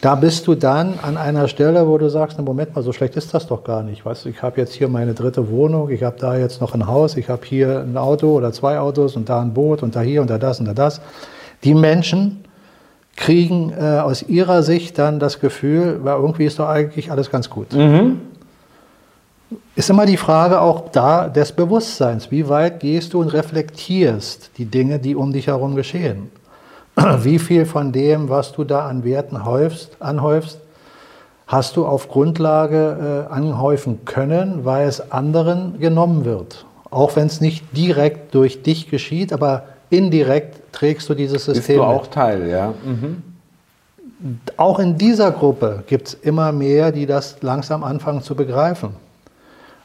[0.00, 3.14] Da bist du dann an einer Stelle, wo du sagst, na Moment mal, so schlecht
[3.16, 4.04] ist das doch gar nicht.
[4.04, 6.88] Weißt du, ich habe jetzt hier meine dritte Wohnung, ich habe da jetzt noch ein
[6.88, 10.00] Haus, ich habe hier ein Auto oder zwei Autos und da ein Boot und da
[10.00, 11.00] hier und da das und da das.
[11.62, 12.42] Die Menschen,
[13.16, 17.50] kriegen äh, aus ihrer Sicht dann das Gefühl, ja, irgendwie ist doch eigentlich alles ganz
[17.50, 17.72] gut.
[17.72, 18.20] Mhm.
[19.74, 22.30] Ist immer die Frage auch da des Bewusstseins.
[22.30, 26.30] Wie weit gehst du und reflektierst die Dinge, die um dich herum geschehen?
[27.22, 30.60] Wie viel von dem, was du da an Werten häufst, anhäufst,
[31.46, 36.64] hast du auf Grundlage äh, anhäufen können, weil es anderen genommen wird?
[36.90, 41.76] Auch wenn es nicht direkt durch dich geschieht, aber indirekt trägst du dieses System.
[41.76, 42.10] Bist du auch mit.
[42.12, 42.74] Teil, ja.
[42.84, 43.22] Mhm.
[44.56, 48.90] Auch in dieser Gruppe gibt es immer mehr, die das langsam anfangen zu begreifen.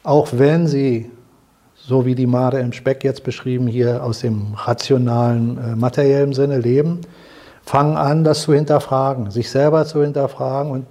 [0.03, 1.09] Auch wenn sie,
[1.75, 6.59] so wie die Made im Speck jetzt beschrieben, hier aus dem rationalen, äh, materiellen Sinne
[6.59, 7.01] leben,
[7.65, 10.85] fangen an, das zu hinterfragen, sich selber zu hinterfragen und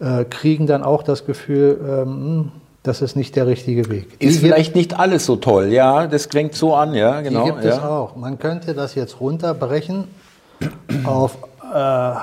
[0.00, 2.52] äh, kriegen dann auch das Gefühl, ähm, hm,
[2.84, 4.20] das ist nicht der richtige Weg.
[4.20, 7.44] Die ist vielleicht nicht alles so toll, ja, das klingt so an, ja, genau.
[7.44, 7.70] Die gibt ja.
[7.70, 8.14] es auch.
[8.14, 10.04] Man könnte das jetzt runterbrechen
[11.04, 11.36] auf
[11.74, 12.14] äh,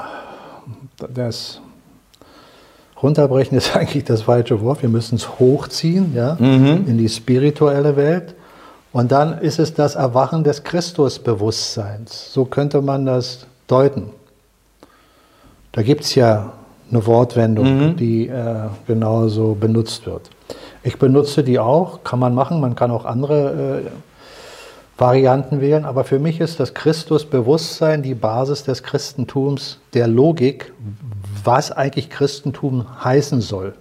[1.13, 1.59] das
[3.01, 4.81] Runterbrechen ist eigentlich das falsche Wort.
[4.83, 6.85] Wir müssen es hochziehen ja, mhm.
[6.87, 8.35] in die spirituelle Welt.
[8.93, 12.33] Und dann ist es das Erwachen des Christusbewusstseins.
[12.33, 14.11] So könnte man das deuten.
[15.71, 16.53] Da gibt es ja
[16.91, 17.95] eine Wortwendung, mhm.
[17.95, 20.29] die äh, genauso benutzt wird.
[20.83, 23.89] Ich benutze die auch, kann man machen, man kann auch andere äh,
[24.99, 30.73] Varianten wählen, aber für mich ist das Christusbewusstsein die Basis des Christentums, der Logik,
[31.43, 33.73] was eigentlich Christentum heißen soll.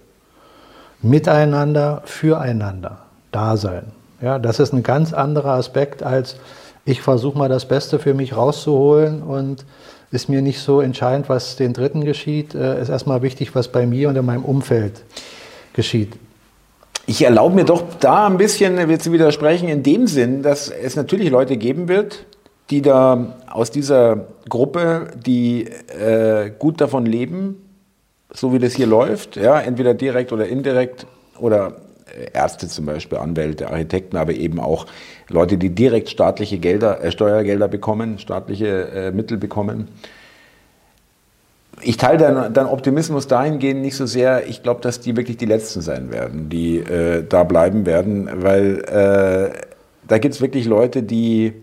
[1.01, 2.99] Miteinander, füreinander,
[3.31, 3.91] Dasein.
[4.21, 6.37] Ja, das ist ein ganz anderer Aspekt als
[6.85, 9.65] ich versuche mal das Beste für mich rauszuholen und
[10.11, 12.55] ist mir nicht so entscheidend, was den Dritten geschieht.
[12.55, 15.03] Äh, ist erstmal wichtig, was bei mir und in meinem Umfeld
[15.73, 16.17] geschieht.
[17.07, 21.29] Ich erlaube mir doch da ein bisschen zu widersprechen, in dem Sinn, dass es natürlich
[21.29, 22.25] Leute geben wird,
[22.69, 27.57] die da aus dieser Gruppe, die äh, gut davon leben,
[28.33, 31.05] so wie das hier läuft, ja, entweder direkt oder indirekt
[31.37, 31.73] oder
[32.17, 34.85] äh, Ärzte zum Beispiel, Anwälte, Architekten, aber eben auch
[35.27, 39.89] Leute, die direkt staatliche Gelder, äh, Steuergelder bekommen, staatliche äh, Mittel bekommen.
[41.83, 44.47] Ich teile deinen, deinen Optimismus dahingehend nicht so sehr.
[44.47, 48.81] Ich glaube, dass die wirklich die Letzten sein werden, die äh, da bleiben werden, weil
[48.85, 49.57] äh,
[50.07, 51.53] da gibt es wirklich Leute, die,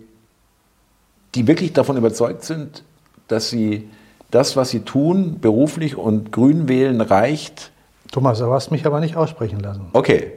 [1.35, 2.83] die wirklich davon überzeugt sind,
[3.29, 3.89] dass sie
[4.31, 7.71] das, was sie tun, beruflich und grün wählen, reicht.
[8.13, 9.89] Thomas, du hast mich aber nicht aussprechen lassen.
[9.93, 10.33] Okay.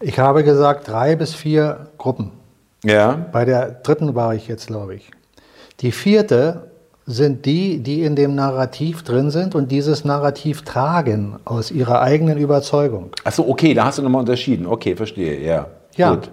[0.00, 2.32] Ich habe gesagt drei bis vier Gruppen.
[2.84, 3.26] Ja.
[3.32, 5.10] Bei der dritten war ich jetzt, glaube ich.
[5.80, 6.69] Die vierte
[7.06, 12.38] sind die, die in dem Narrativ drin sind und dieses Narrativ tragen aus ihrer eigenen
[12.38, 13.10] Überzeugung.
[13.24, 14.66] Achso, okay, da hast du nochmal unterschieden.
[14.66, 15.66] Okay, verstehe, ja.
[15.96, 16.14] Ja.
[16.14, 16.30] Gut.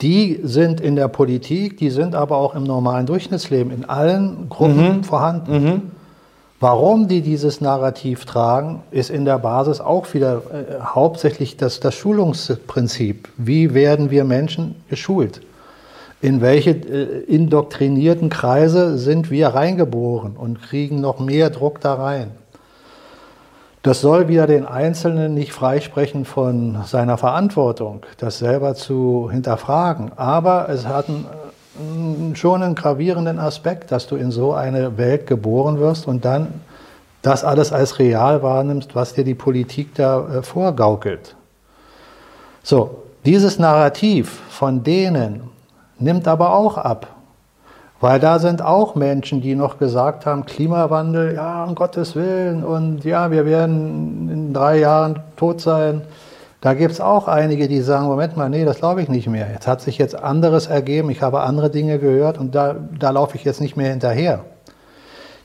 [0.00, 4.98] Die sind in der Politik, die sind aber auch im normalen Durchschnittsleben in allen Gruppen
[4.98, 5.04] mhm.
[5.04, 5.64] vorhanden.
[5.64, 5.82] Mhm.
[6.60, 11.94] Warum die dieses Narrativ tragen, ist in der Basis auch wieder äh, hauptsächlich das, das
[11.94, 13.28] Schulungsprinzip.
[13.36, 15.42] Wie werden wir Menschen geschult?
[16.20, 22.30] In welche äh, indoktrinierten Kreise sind wir reingeboren und kriegen noch mehr Druck da rein?
[23.84, 30.12] Das soll wieder den Einzelnen nicht freisprechen von seiner Verantwortung, das selber zu hinterfragen.
[30.16, 35.78] Aber es hat einen, schon einen gravierenden Aspekt, dass du in so eine Welt geboren
[35.78, 36.62] wirst und dann
[37.20, 41.36] das alles als real wahrnimmst, was dir die Politik da äh, vorgaukelt.
[42.62, 45.42] So, dieses Narrativ von denen
[45.98, 47.08] nimmt aber auch ab.
[48.00, 53.04] Weil da sind auch Menschen, die noch gesagt haben, Klimawandel, ja, um Gottes Willen, und
[53.04, 56.02] ja, wir werden in drei Jahren tot sein.
[56.60, 59.48] Da gibt es auch einige, die sagen, Moment mal, nee, das glaube ich nicht mehr.
[59.52, 63.36] Jetzt hat sich jetzt anderes ergeben, ich habe andere Dinge gehört und da, da laufe
[63.36, 64.44] ich jetzt nicht mehr hinterher.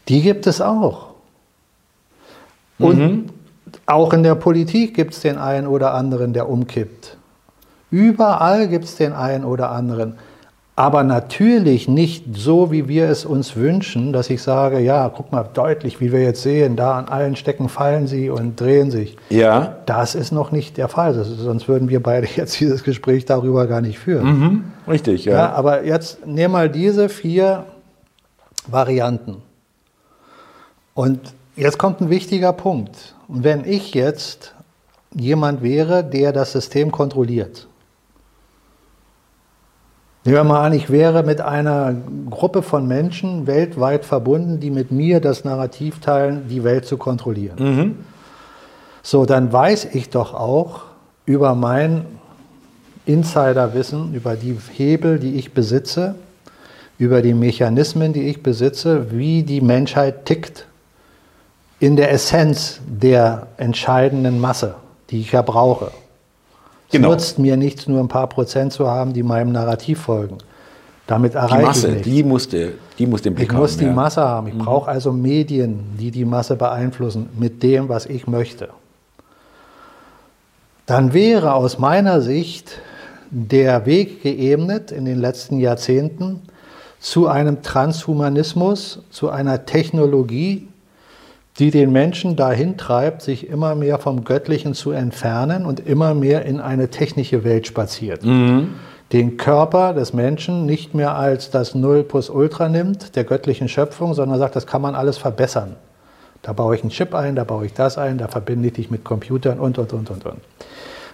[0.07, 1.07] Die gibt es auch.
[2.77, 3.25] Und mhm.
[3.85, 7.17] auch in der Politik gibt es den einen oder anderen, der umkippt.
[7.91, 10.17] Überall gibt es den einen oder anderen
[10.79, 15.43] aber natürlich nicht so, wie wir es uns wünschen, dass ich sage, ja, guck mal
[15.43, 19.17] deutlich, wie wir jetzt sehen, da an allen Stecken fallen sie und drehen sich.
[19.29, 19.75] Ja.
[19.85, 23.67] Das ist noch nicht der Fall, ist, sonst würden wir beide jetzt dieses Gespräch darüber
[23.67, 24.25] gar nicht führen.
[24.25, 24.63] Mhm.
[24.87, 25.33] Richtig, ja.
[25.33, 25.51] ja.
[25.51, 27.65] Aber jetzt nimm mal diese vier
[28.65, 29.41] Varianten.
[30.93, 31.19] Und
[31.57, 33.15] jetzt kommt ein wichtiger Punkt.
[33.27, 34.55] Und wenn ich jetzt
[35.13, 37.67] jemand wäre, der das System kontrolliert,
[40.29, 41.95] Nehmen wir mal an, ich wäre mit einer
[42.29, 47.57] Gruppe von Menschen weltweit verbunden, die mit mir das Narrativ teilen, die Welt zu kontrollieren.
[47.57, 47.95] Mhm.
[49.01, 50.81] So, dann weiß ich doch auch
[51.25, 52.05] über mein
[53.07, 56.13] Insiderwissen, über die Hebel, die ich besitze,
[56.99, 60.67] über die Mechanismen, die ich besitze, wie die Menschheit tickt
[61.79, 64.75] in der Essenz der entscheidenden Masse,
[65.09, 65.89] die ich ja brauche.
[66.91, 67.09] Genau.
[67.09, 70.37] Es nutzt mir nichts, nur ein paar Prozent zu haben, die meinem Narrativ folgen.
[71.09, 72.01] Damit erreiche die Masse, ich.
[72.03, 73.57] Die musste, die muss den Blick ich haben.
[73.57, 73.93] Ich muss die ja.
[73.93, 74.47] Masse haben.
[74.47, 74.59] Ich mhm.
[74.59, 78.69] brauche also Medien, die die Masse beeinflussen mit dem, was ich möchte.
[80.85, 82.79] Dann wäre aus meiner Sicht
[83.31, 86.41] der Weg geebnet in den letzten Jahrzehnten
[86.99, 90.68] zu einem Transhumanismus, zu einer Technologie,
[91.57, 96.45] die den Menschen dahin treibt, sich immer mehr vom Göttlichen zu entfernen und immer mehr
[96.45, 98.23] in eine technische Welt spaziert.
[98.23, 98.75] Mhm.
[99.11, 104.13] Den Körper des Menschen nicht mehr als das Null plus Ultra nimmt, der göttlichen Schöpfung,
[104.13, 105.75] sondern sagt, das kann man alles verbessern.
[106.43, 108.91] Da baue ich einen Chip ein, da baue ich das ein, da verbinde ich dich
[108.91, 110.39] mit Computern und, und, und, und, und.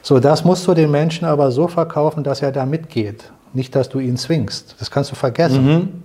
[0.02, 3.32] So, das musst du den Menschen aber so verkaufen, dass er da mitgeht.
[3.54, 4.76] Nicht, dass du ihn zwingst.
[4.80, 5.66] Das kannst du vergessen.
[5.66, 6.04] Mhm.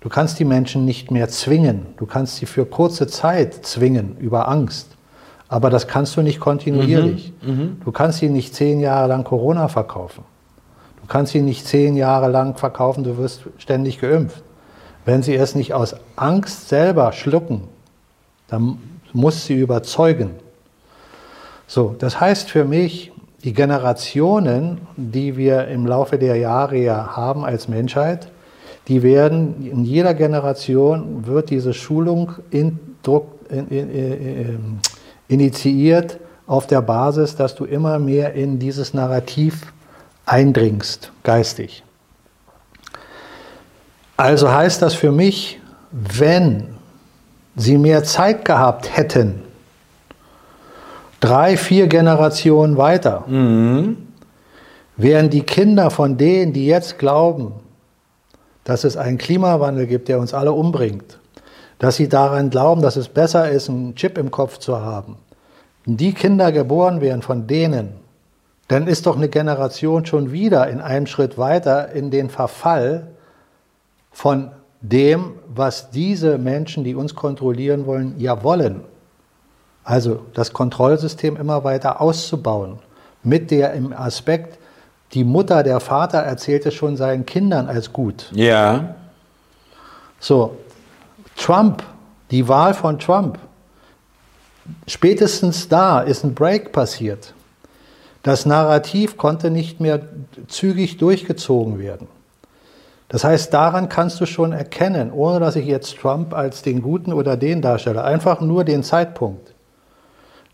[0.00, 1.86] Du kannst die Menschen nicht mehr zwingen.
[1.96, 4.96] Du kannst sie für kurze Zeit zwingen über Angst.
[5.48, 7.32] Aber das kannst du nicht kontinuierlich.
[7.42, 7.50] Mhm.
[7.50, 7.80] Mhm.
[7.84, 10.24] Du kannst sie nicht zehn Jahre lang Corona verkaufen.
[11.00, 14.42] Du kannst sie nicht zehn Jahre lang verkaufen, du wirst ständig geimpft.
[15.04, 17.68] Wenn sie es nicht aus Angst selber schlucken,
[18.48, 18.78] dann
[19.12, 20.32] muss sie überzeugen.
[21.68, 23.12] So, das heißt für mich,
[23.44, 28.28] die Generationen, die wir im Laufe der Jahre ja haben als Menschheit,
[28.88, 32.78] die werden in jeder Generation wird diese Schulung in,
[33.50, 34.78] in, in,
[35.28, 39.72] initiiert auf der Basis, dass du immer mehr in dieses Narrativ
[40.24, 41.82] eindringst, geistig.
[44.16, 46.68] Also heißt das für mich, wenn
[47.56, 49.42] sie mehr Zeit gehabt hätten,
[51.20, 53.96] drei, vier Generationen weiter, mhm.
[54.96, 57.52] wären die Kinder von denen, die jetzt glauben,
[58.66, 61.20] dass es einen Klimawandel gibt, der uns alle umbringt,
[61.78, 65.18] dass sie daran glauben, dass es besser ist, einen Chip im Kopf zu haben,
[65.84, 67.92] wenn die Kinder geboren wären von denen,
[68.66, 73.06] dann ist doch eine Generation schon wieder in einem Schritt weiter in den Verfall
[74.10, 74.50] von
[74.80, 78.80] dem, was diese Menschen, die uns kontrollieren wollen, ja wollen.
[79.84, 82.80] Also das Kontrollsystem immer weiter auszubauen,
[83.22, 84.58] mit der im Aspekt,
[85.12, 88.30] die Mutter, der Vater erzählt es schon seinen Kindern als gut.
[88.32, 88.96] Ja.
[90.18, 90.56] So,
[91.36, 91.82] Trump,
[92.30, 93.38] die Wahl von Trump,
[94.86, 97.34] spätestens da ist ein Break passiert.
[98.22, 100.00] Das Narrativ konnte nicht mehr
[100.48, 102.08] zügig durchgezogen werden.
[103.08, 107.12] Das heißt, daran kannst du schon erkennen, ohne dass ich jetzt Trump als den Guten
[107.12, 109.54] oder den darstelle, einfach nur den Zeitpunkt.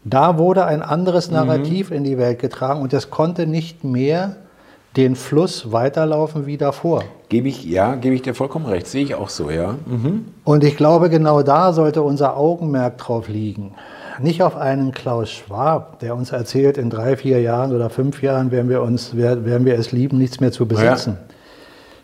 [0.04, 1.36] Da wurde ein anderes mhm.
[1.36, 1.96] Narrativ mhm.
[1.96, 4.36] in die Welt getragen und es konnte nicht mehr
[4.96, 7.04] den Fluss weiterlaufen wie davor.
[7.28, 9.76] Gebe ich, ja, gebe ich dir vollkommen recht, sehe ich auch so, ja.
[9.86, 10.26] Mhm.
[10.44, 13.74] Und ich glaube, genau da sollte unser Augenmerk drauf liegen.
[14.20, 18.50] Nicht auf einen Klaus Schwab, der uns erzählt, in drei, vier Jahren oder fünf Jahren
[18.50, 21.16] werden wir, uns, werden wir es lieben, nichts mehr zu besitzen.
[21.18, 21.34] Ja.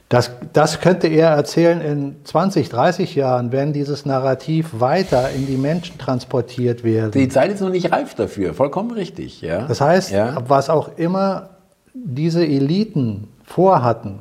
[0.08, 5.58] Das, das könnte er erzählen in 20, 30 Jahren, wenn dieses Narrativ weiter in die
[5.58, 7.14] Menschen transportiert wird.
[7.14, 9.42] Die Zeit ist noch nicht reif dafür, vollkommen richtig.
[9.42, 9.66] Ja.
[9.66, 10.38] Das heißt, ja.
[10.48, 11.57] was auch immer
[12.04, 14.20] diese Eliten vorhatten,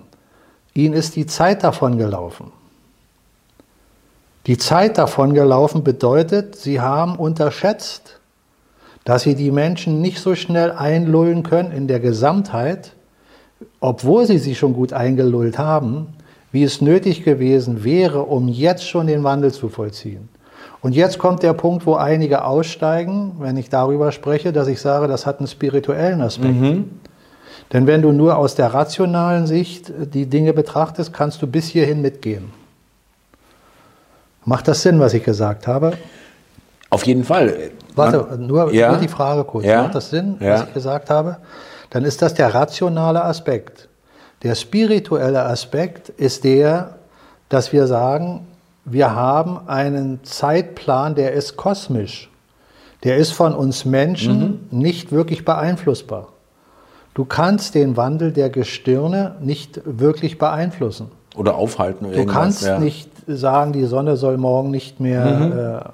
[0.73, 2.51] ihnen ist die Zeit davon gelaufen.
[4.45, 8.19] Die Zeit davon gelaufen bedeutet, sie haben unterschätzt,
[9.03, 12.93] dass sie die Menschen nicht so schnell einlullen können in der Gesamtheit,
[13.79, 16.07] obwohl sie sich schon gut eingelullt haben,
[16.51, 20.29] wie es nötig gewesen wäre, um jetzt schon den Wandel zu vollziehen.
[20.81, 25.07] Und jetzt kommt der Punkt, wo einige aussteigen, wenn ich darüber spreche, dass ich sage,
[25.07, 26.59] das hat einen spirituellen Aspekt.
[26.59, 26.89] Mhm.
[27.73, 32.01] Denn wenn du nur aus der rationalen Sicht die Dinge betrachtest, kannst du bis hierhin
[32.01, 32.51] mitgehen.
[34.45, 35.93] Macht das Sinn, was ich gesagt habe?
[36.89, 37.71] Auf jeden Fall.
[37.95, 38.91] Warte, nur, ja.
[38.91, 39.65] nur die Frage kurz.
[39.65, 39.83] Ja.
[39.83, 40.53] Macht das Sinn, ja.
[40.53, 41.37] was ich gesagt habe?
[41.89, 43.89] Dann ist das der rationale Aspekt.
[44.43, 46.95] Der spirituelle Aspekt ist der,
[47.49, 48.47] dass wir sagen,
[48.85, 52.29] wir haben einen Zeitplan, der ist kosmisch.
[53.03, 54.79] Der ist von uns Menschen mhm.
[54.79, 56.29] nicht wirklich beeinflussbar.
[57.17, 61.09] Du kannst den Wandel der Gestirne nicht wirklich beeinflussen.
[61.35, 62.11] Oder aufhalten.
[62.11, 62.77] Du kannst ja.
[62.77, 65.51] nicht sagen, die Sonne soll morgen nicht mehr mhm.
[65.57, 65.89] äh,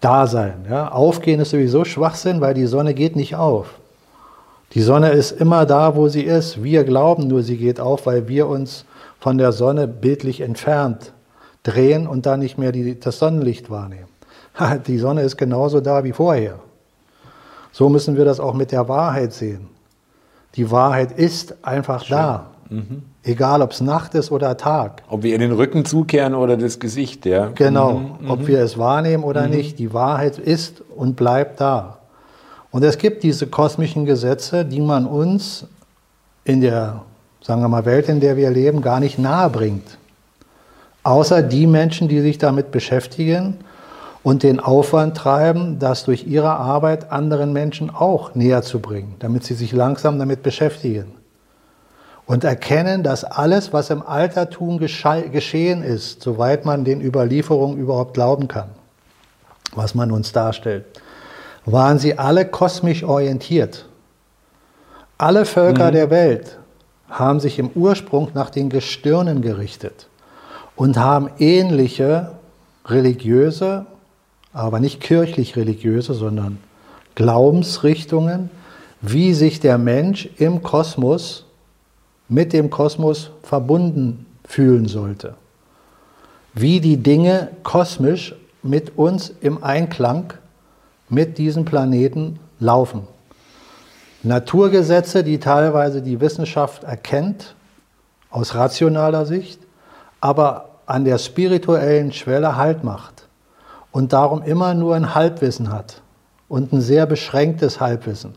[0.00, 0.66] da sein.
[0.68, 0.90] Ja?
[0.90, 3.78] Aufgehen ist sowieso Schwachsinn, weil die Sonne geht nicht auf.
[4.72, 6.64] Die Sonne ist immer da, wo sie ist.
[6.64, 8.86] Wir glauben nur, sie geht auf, weil wir uns
[9.20, 11.12] von der Sonne bildlich entfernt
[11.62, 14.08] drehen und da nicht mehr die, das Sonnenlicht wahrnehmen.
[14.88, 16.58] Die Sonne ist genauso da wie vorher.
[17.70, 19.77] So müssen wir das auch mit der Wahrheit sehen.
[20.54, 22.50] Die Wahrheit ist einfach da.
[22.68, 23.02] Mhm.
[23.22, 25.02] Egal, ob es Nacht ist oder Tag.
[25.08, 27.50] Ob wir in den Rücken zukehren oder das Gesicht, ja.
[27.54, 28.30] Genau, mhm.
[28.30, 29.54] ob wir es wahrnehmen oder mhm.
[29.54, 29.78] nicht.
[29.78, 31.98] Die Wahrheit ist und bleibt da.
[32.70, 35.66] Und es gibt diese kosmischen Gesetze, die man uns
[36.44, 37.02] in der,
[37.42, 39.98] sagen wir mal, Welt, in der wir leben, gar nicht nahe bringt.
[41.02, 43.58] Außer die Menschen, die sich damit beschäftigen
[44.28, 49.44] und den Aufwand treiben, das durch ihre Arbeit anderen Menschen auch näher zu bringen, damit
[49.44, 51.14] sie sich langsam damit beschäftigen.
[52.26, 58.48] Und erkennen, dass alles, was im Altertum geschehen ist, soweit man den Überlieferungen überhaupt glauben
[58.48, 58.68] kann,
[59.74, 60.84] was man uns darstellt,
[61.64, 63.86] waren sie alle kosmisch orientiert.
[65.16, 65.92] Alle Völker mhm.
[65.92, 66.58] der Welt
[67.08, 70.06] haben sich im Ursprung nach den Gestirnen gerichtet
[70.76, 72.32] und haben ähnliche
[72.84, 73.86] religiöse,
[74.52, 76.58] aber nicht kirchlich religiöse, sondern
[77.14, 78.50] Glaubensrichtungen,
[79.00, 81.44] wie sich der Mensch im Kosmos
[82.28, 85.34] mit dem Kosmos verbunden fühlen sollte.
[86.54, 90.34] Wie die Dinge kosmisch mit uns im Einklang
[91.08, 93.06] mit diesem Planeten laufen.
[94.22, 97.54] Naturgesetze, die teilweise die Wissenschaft erkennt,
[98.30, 99.60] aus rationaler Sicht,
[100.20, 103.17] aber an der spirituellen Schwelle Halt macht
[103.92, 106.02] und darum immer nur ein Halbwissen hat
[106.48, 108.34] und ein sehr beschränktes Halbwissen.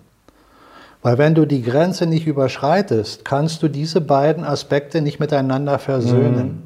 [1.02, 6.48] Weil wenn du die Grenze nicht überschreitest, kannst du diese beiden Aspekte nicht miteinander versöhnen.
[6.48, 6.64] Mhm.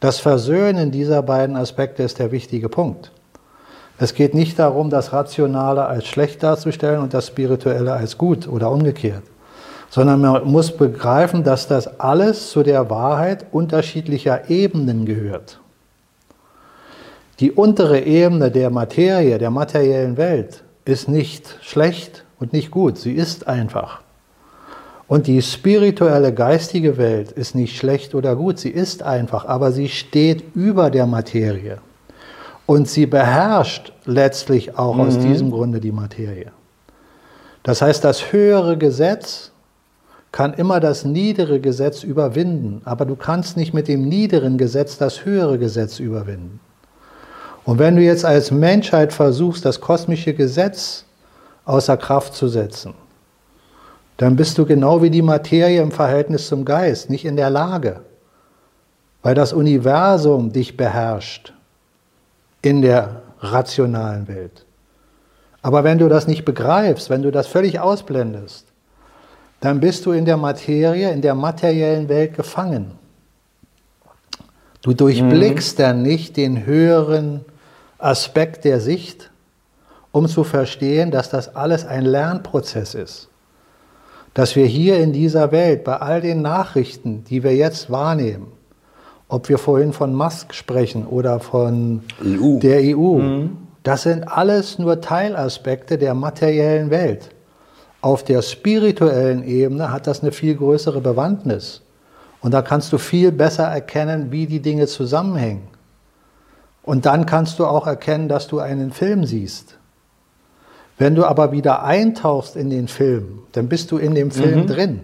[0.00, 3.10] Das Versöhnen dieser beiden Aspekte ist der wichtige Punkt.
[3.98, 8.70] Es geht nicht darum, das Rationale als schlecht darzustellen und das Spirituelle als gut oder
[8.70, 9.22] umgekehrt,
[9.88, 15.60] sondern man muss begreifen, dass das alles zu der Wahrheit unterschiedlicher Ebenen gehört.
[17.40, 23.12] Die untere Ebene der Materie, der materiellen Welt, ist nicht schlecht und nicht gut, sie
[23.12, 24.02] ist einfach.
[25.06, 29.88] Und die spirituelle, geistige Welt ist nicht schlecht oder gut, sie ist einfach, aber sie
[29.88, 31.78] steht über der Materie.
[32.66, 35.00] Und sie beherrscht letztlich auch mhm.
[35.02, 36.52] aus diesem Grunde die Materie.
[37.62, 39.50] Das heißt, das höhere Gesetz
[40.32, 45.24] kann immer das niedere Gesetz überwinden, aber du kannst nicht mit dem niederen Gesetz das
[45.24, 46.60] höhere Gesetz überwinden.
[47.64, 51.04] Und wenn du jetzt als Menschheit versuchst, das kosmische Gesetz
[51.64, 52.94] außer Kraft zu setzen,
[54.16, 58.00] dann bist du genau wie die Materie im Verhältnis zum Geist nicht in der Lage,
[59.22, 61.52] weil das Universum dich beherrscht
[62.62, 64.64] in der rationalen Welt.
[65.62, 68.66] Aber wenn du das nicht begreifst, wenn du das völlig ausblendest,
[69.60, 72.92] dann bist du in der Materie, in der materiellen Welt gefangen.
[74.82, 75.82] Du durchblickst mhm.
[75.82, 77.46] dann nicht den höheren
[78.04, 79.30] Aspekt der Sicht,
[80.12, 83.28] um zu verstehen, dass das alles ein Lernprozess ist.
[84.34, 88.52] Dass wir hier in dieser Welt bei all den Nachrichten, die wir jetzt wahrnehmen,
[89.28, 92.58] ob wir vorhin von Musk sprechen oder von EU.
[92.58, 93.18] der EU.
[93.18, 93.56] Mhm.
[93.82, 97.30] Das sind alles nur Teilaspekte der materiellen Welt.
[98.00, 101.80] Auf der spirituellen Ebene hat das eine viel größere Bewandtnis.
[102.42, 105.73] Und da kannst du viel besser erkennen, wie die Dinge zusammenhängen.
[106.84, 109.78] Und dann kannst du auch erkennen, dass du einen Film siehst.
[110.98, 114.66] Wenn du aber wieder eintauchst in den Film, dann bist du in dem Film mhm.
[114.66, 115.00] drin.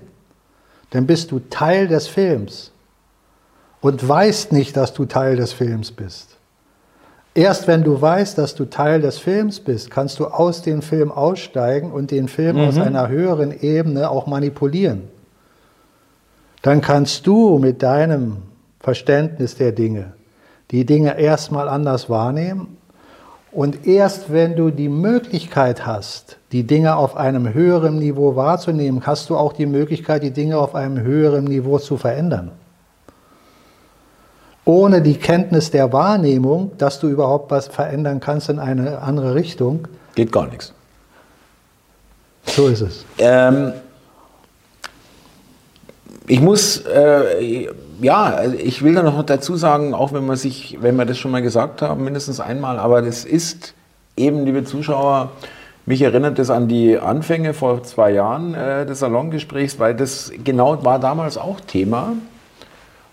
[0.91, 2.73] Dann bist du Teil des Films
[3.81, 6.37] und weißt nicht, dass du Teil des Films bist.
[7.33, 11.11] Erst wenn du weißt, dass du Teil des Films bist, kannst du aus dem Film
[11.11, 12.69] aussteigen und den Film mhm.
[12.69, 15.05] aus einer höheren Ebene auch manipulieren.
[16.63, 18.43] Dann kannst du mit deinem
[18.81, 20.13] Verständnis der Dinge
[20.71, 22.77] die Dinge erstmal anders wahrnehmen
[23.53, 29.31] und erst wenn du die Möglichkeit hast, die Dinge auf einem höheren Niveau wahrzunehmen, hast
[29.31, 32.53] du auch die Möglichkeit, die Dinge auf einem höheren Niveau zu verändern
[34.71, 39.89] ohne die Kenntnis der Wahrnehmung, dass du überhaupt was verändern kannst in eine andere Richtung.
[40.15, 40.73] Geht gar nichts.
[42.47, 43.05] So ist es.
[43.19, 43.73] Ähm,
[46.31, 47.67] ich muss, äh,
[48.01, 51.33] ja, ich will da noch dazu sagen, auch wenn man sich, wenn wir das schon
[51.33, 53.75] mal gesagt haben, mindestens einmal, aber das ist
[54.17, 55.33] eben, liebe Zuschauer,
[55.87, 60.85] mich erinnert das an die Anfänge vor zwei Jahren äh, des Salongesprächs, weil das genau
[60.85, 62.13] war damals auch Thema.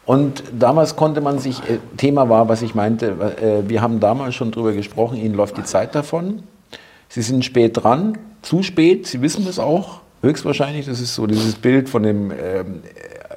[0.05, 3.07] Und damals konnte man sich, äh, Thema war, was ich meinte,
[3.41, 6.43] äh, wir haben damals schon drüber gesprochen, Ihnen läuft die Zeit davon.
[7.09, 10.85] Sie sind spät dran, zu spät, Sie wissen das auch, höchstwahrscheinlich.
[10.85, 12.81] Das ist so dieses Bild von dem ähm,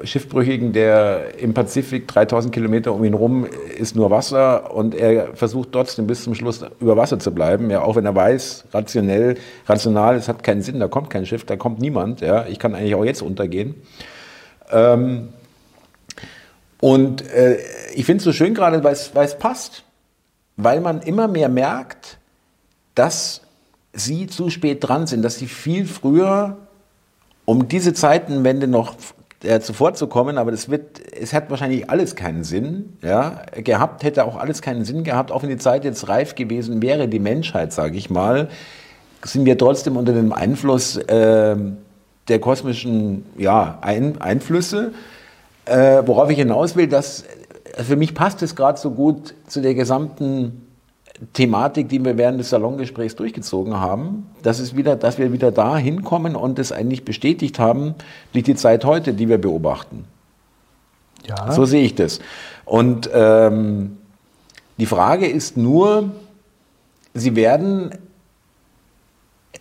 [0.05, 5.73] Schiffbrüchigen, der im Pazifik 3000 Kilometer um ihn rum ist nur Wasser und er versucht
[5.73, 10.17] trotzdem bis zum Schluss über Wasser zu bleiben, ja, auch wenn er weiß, rationell, rational,
[10.17, 12.95] es hat keinen Sinn, da kommt kein Schiff, da kommt niemand, ja, ich kann eigentlich
[12.95, 13.75] auch jetzt untergehen.
[14.71, 15.29] Ähm,
[16.81, 17.59] und äh,
[17.95, 19.85] ich finde es so schön gerade, weil es passt.
[20.57, 22.19] Weil man immer mehr merkt,
[22.95, 23.43] dass
[23.93, 26.59] sie zu spät dran sind, dass sie viel früher
[27.51, 28.95] um diese Zeitenwende noch
[29.43, 34.05] äh, zuvor zu kommen, aber das wird, es hat wahrscheinlich alles keinen Sinn, ja, gehabt,
[34.05, 37.19] hätte auch alles keinen Sinn gehabt, auch wenn die Zeit jetzt reif gewesen wäre, die
[37.19, 38.51] Menschheit, sage ich mal,
[39.25, 41.57] sind wir trotzdem unter dem Einfluss äh,
[42.29, 44.93] der kosmischen ja, Ein Einflüsse.
[45.65, 47.25] Äh, worauf ich hinaus will, dass
[47.77, 50.70] für mich passt es gerade so gut zu der gesamten
[51.33, 55.77] Thematik, die wir während des Salongesprächs durchgezogen haben, dass, es wieder, dass wir wieder da
[55.77, 57.95] hinkommen und es eigentlich bestätigt haben
[58.33, 60.05] durch die Zeit heute, die wir beobachten.
[61.27, 61.53] Ja.
[61.53, 62.21] So sehe ich das.
[62.65, 63.99] Und ähm,
[64.79, 66.11] die Frage ist nur,
[67.13, 67.91] Sie werden,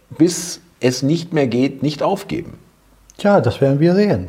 [0.09, 2.59] bis es nicht mehr geht, nicht aufgeben.
[3.17, 4.27] Ja, das werden wir sehen.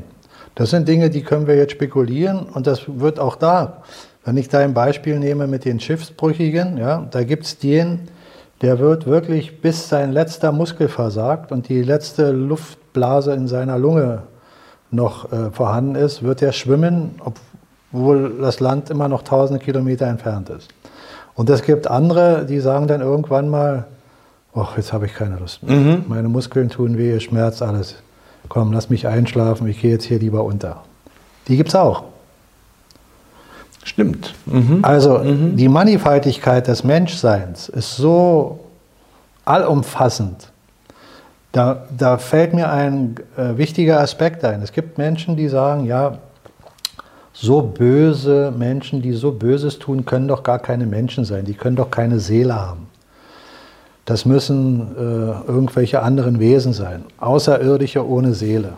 [0.55, 3.83] Das sind Dinge, die können wir jetzt spekulieren und das wird auch da
[4.25, 8.09] wenn ich da ein Beispiel nehme mit den Schiffsbrüchigen, ja, da gibt es den,
[8.63, 14.25] der wird wirklich bis sein letzter Muskel versagt und die letzte Luftblase in seiner Lunge
[14.91, 17.21] noch äh, vorhanden ist, wird er schwimmen,
[17.93, 20.69] obwohl das Land immer noch tausende Kilometer entfernt ist.
[21.35, 23.87] Und es gibt andere, die sagen dann irgendwann mal,
[24.55, 25.77] ach, jetzt habe ich keine Lust mehr.
[25.77, 26.05] Mhm.
[26.09, 27.97] Meine Muskeln tun weh, Schmerz, alles.
[28.49, 30.83] Komm, lass mich einschlafen, ich gehe jetzt hier lieber unter.
[31.49, 32.05] Die gibt es auch.
[33.83, 34.35] Stimmt.
[34.47, 34.81] Mhm.
[34.83, 35.57] Also mhm.
[35.57, 38.61] die Mannigfaltigkeit des Menschseins ist so
[39.45, 40.49] allumfassend.
[41.53, 44.63] Da, da fällt mir ein äh, wichtiger Aspekt ein.
[44.63, 46.19] Es gibt Menschen, die sagen, ja,
[47.33, 51.45] so böse Menschen, die so Böses tun, können doch gar keine Menschen sein.
[51.45, 52.87] Die können doch keine Seele haben.
[54.05, 57.05] Das müssen äh, irgendwelche anderen Wesen sein.
[57.19, 58.75] Außerirdische ohne Seele.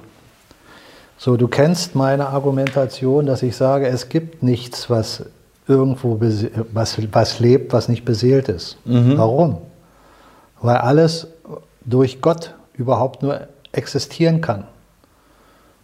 [1.24, 5.24] So, du kennst meine Argumentation, dass ich sage, es gibt nichts, was
[5.68, 8.76] irgendwo was, was lebt, was nicht beseelt ist.
[8.84, 9.18] Mhm.
[9.18, 9.58] Warum?
[10.60, 11.28] Weil alles
[11.84, 14.64] durch Gott überhaupt nur existieren kann.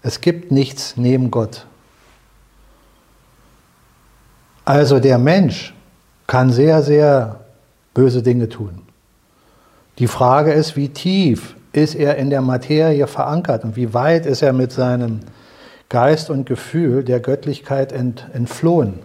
[0.03, 1.66] Es gibt nichts neben Gott.
[4.64, 5.72] Also der Mensch
[6.26, 7.39] kann sehr, sehr
[7.95, 8.82] böse Dinge tun.
[10.01, 14.43] Die Frage ist, wie tief ist er in der Materie verankert und wie weit ist
[14.43, 15.20] er mit seinem
[15.89, 18.99] Geist und Gefühl der Göttlichkeit ent, entflohen.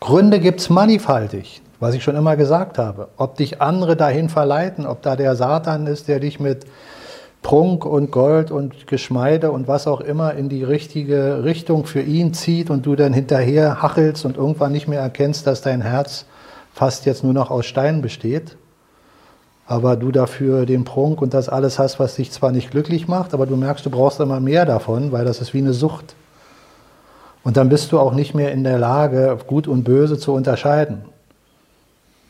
[0.00, 3.08] Gründe gibt es mannigfaltig, was ich schon immer gesagt habe.
[3.16, 6.64] Ob dich andere dahin verleiten, ob da der Satan ist, der dich mit
[7.42, 12.32] Prunk und Gold und Geschmeide und was auch immer in die richtige Richtung für ihn
[12.32, 16.24] zieht und du dann hinterher hachelst und irgendwann nicht mehr erkennst, dass dein Herz
[16.72, 18.56] fast jetzt nur noch aus Stein besteht
[19.66, 23.32] aber du dafür den Prunk und das alles hast, was dich zwar nicht glücklich macht,
[23.32, 26.14] aber du merkst, du brauchst immer mehr davon, weil das ist wie eine Sucht.
[27.42, 31.04] Und dann bist du auch nicht mehr in der Lage, gut und böse zu unterscheiden.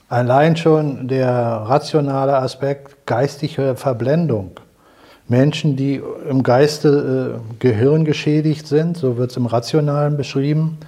[0.09, 4.53] Allein schon der rationale Aspekt geistige Verblendung.
[5.27, 10.79] Menschen, die im Geiste äh, Gehirn geschädigt sind, so wird es im Rationalen beschrieben,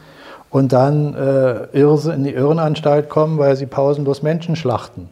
[0.51, 5.09] und dann äh, in die Irrenanstalt kommen, weil sie pausenlos Menschen schlachten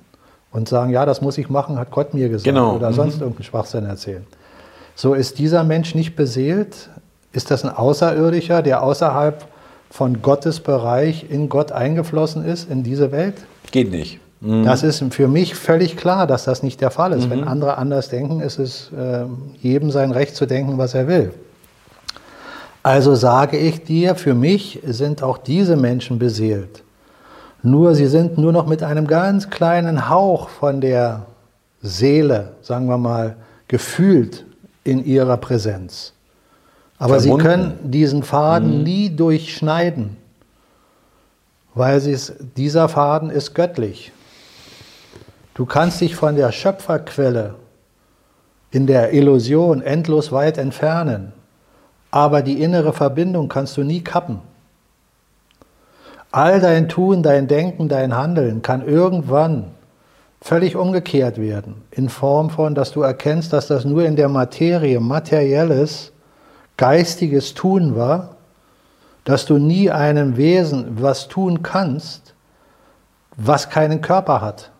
[0.54, 2.76] und sagen, ja, das muss ich machen, hat Gott mir gesagt genau.
[2.76, 2.94] oder mhm.
[2.94, 4.24] sonst irgendeinen Schwachsinn erzählen.
[4.94, 6.88] So ist dieser Mensch nicht beseelt,
[7.32, 9.44] ist das ein Außerirdischer, der außerhalb
[9.90, 13.34] von Gottes Bereich in Gott eingeflossen ist, in diese Welt?
[13.72, 14.20] Geht nicht.
[14.40, 14.64] Mhm.
[14.64, 17.26] Das ist für mich völlig klar, dass das nicht der Fall ist.
[17.26, 17.30] Mhm.
[17.30, 19.24] Wenn andere anders denken, ist es äh,
[19.60, 21.34] jedem sein Recht zu denken, was er will.
[22.84, 26.83] Also sage ich dir, für mich sind auch diese Menschen beseelt.
[27.66, 31.24] Nur sie sind nur noch mit einem ganz kleinen Hauch von der
[31.80, 33.36] Seele, sagen wir mal,
[33.68, 34.44] gefühlt
[34.84, 36.12] in ihrer Präsenz.
[36.98, 37.40] Aber Verbunden.
[37.40, 38.82] sie können diesen Faden mhm.
[38.84, 40.18] nie durchschneiden,
[41.74, 42.02] weil
[42.54, 44.12] dieser Faden ist göttlich.
[45.54, 47.54] Du kannst dich von der Schöpferquelle
[48.72, 51.32] in der Illusion endlos weit entfernen,
[52.10, 54.40] aber die innere Verbindung kannst du nie kappen.
[56.34, 59.70] All dein Tun, dein Denken, dein Handeln kann irgendwann
[60.40, 64.98] völlig umgekehrt werden, in Form von, dass du erkennst, dass das nur in der Materie
[64.98, 66.10] materielles,
[66.76, 68.30] geistiges Tun war,
[69.22, 72.34] dass du nie einem Wesen was tun kannst,
[73.36, 74.72] was keinen Körper hat.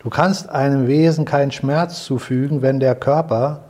[0.00, 3.60] Du kannst einem Wesen keinen Schmerz zufügen, wenn der Körper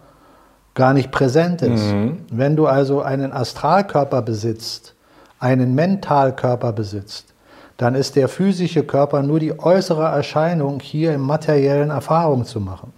[0.72, 1.92] gar nicht präsent ist.
[1.92, 2.24] Mhm.
[2.32, 4.94] Wenn du also einen Astralkörper besitzt,
[5.40, 7.34] einen Mentalkörper besitzt,
[7.78, 12.92] dann ist der physische Körper nur die äußere Erscheinung, hier im materiellen Erfahrung zu machen.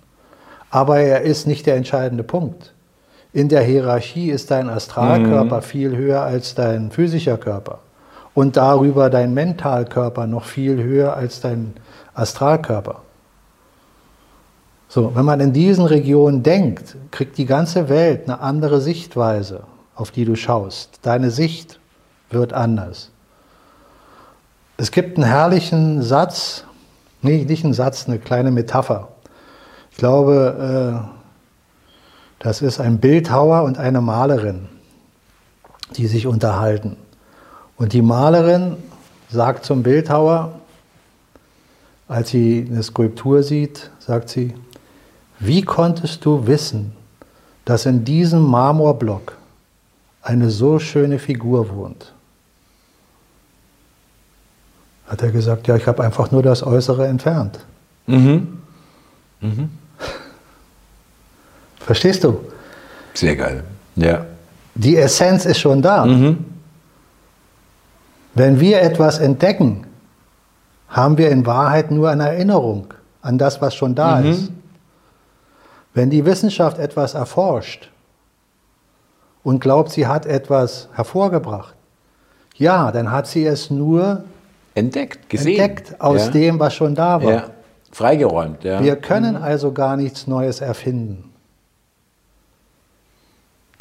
[0.70, 2.74] Aber er ist nicht der entscheidende Punkt.
[3.32, 5.62] In der Hierarchie ist dein Astralkörper mhm.
[5.62, 7.78] viel höher als dein physischer Körper.
[8.34, 11.74] Und darüber dein Mentalkörper noch viel höher als dein
[12.14, 13.02] Astralkörper.
[14.88, 19.62] So, wenn man in diesen Regionen denkt, kriegt die ganze Welt eine andere Sichtweise,
[19.94, 20.98] auf die du schaust.
[21.02, 21.78] Deine Sicht
[22.32, 23.10] wird anders.
[24.76, 26.64] Es gibt einen herrlichen Satz,
[27.20, 29.08] nee, nicht einen Satz, eine kleine Metapher.
[29.90, 34.68] Ich glaube, äh, das ist ein Bildhauer und eine Malerin,
[35.96, 36.96] die sich unterhalten.
[37.76, 38.76] Und die Malerin
[39.30, 40.52] sagt zum Bildhauer,
[42.08, 44.54] als sie eine Skulptur sieht, sagt sie,
[45.38, 46.92] wie konntest du wissen,
[47.64, 49.36] dass in diesem Marmorblock
[50.22, 52.12] eine so schöne Figur wohnt?
[55.12, 57.60] Hat er gesagt, ja, ich habe einfach nur das Äußere entfernt.
[58.06, 58.62] Mhm.
[59.42, 59.68] Mhm.
[61.80, 62.40] Verstehst du?
[63.12, 63.62] Sehr geil.
[63.94, 64.24] Ja.
[64.74, 66.06] Die Essenz ist schon da.
[66.06, 66.42] Mhm.
[68.32, 69.86] Wenn wir etwas entdecken,
[70.88, 74.30] haben wir in Wahrheit nur eine Erinnerung an das, was schon da mhm.
[74.30, 74.50] ist.
[75.92, 77.90] Wenn die Wissenschaft etwas erforscht
[79.42, 81.74] und glaubt, sie hat etwas hervorgebracht,
[82.56, 84.24] ja, dann hat sie es nur
[84.74, 85.60] entdeckt, gesehen.
[85.60, 86.30] entdeckt aus ja.
[86.30, 87.32] dem, was schon da war.
[87.32, 87.50] Ja.
[87.90, 88.82] Freigeräumt, ja.
[88.82, 89.42] Wir können mhm.
[89.42, 91.32] also gar nichts Neues erfinden.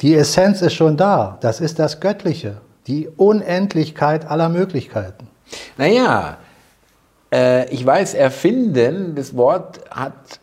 [0.02, 1.38] Die Essenz ist schon da.
[1.40, 2.60] Das ist das Göttliche.
[2.86, 5.28] Die Unendlichkeit aller Möglichkeiten.
[5.78, 6.38] Naja,
[7.32, 10.40] äh, ich weiß, erfinden, das Wort hat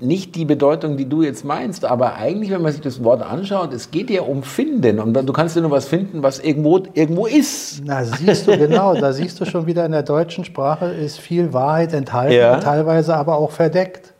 [0.00, 3.72] nicht die Bedeutung, die du jetzt meinst, aber eigentlich, wenn man sich das Wort anschaut,
[3.72, 4.98] es geht ja um Finden.
[4.98, 7.82] Und du kannst ja nur was finden, was irgendwo, irgendwo ist.
[7.84, 11.52] Na, siehst du, genau, da siehst du schon wieder in der deutschen Sprache ist viel
[11.52, 12.58] Wahrheit enthalten, ja.
[12.58, 14.14] teilweise aber auch verdeckt.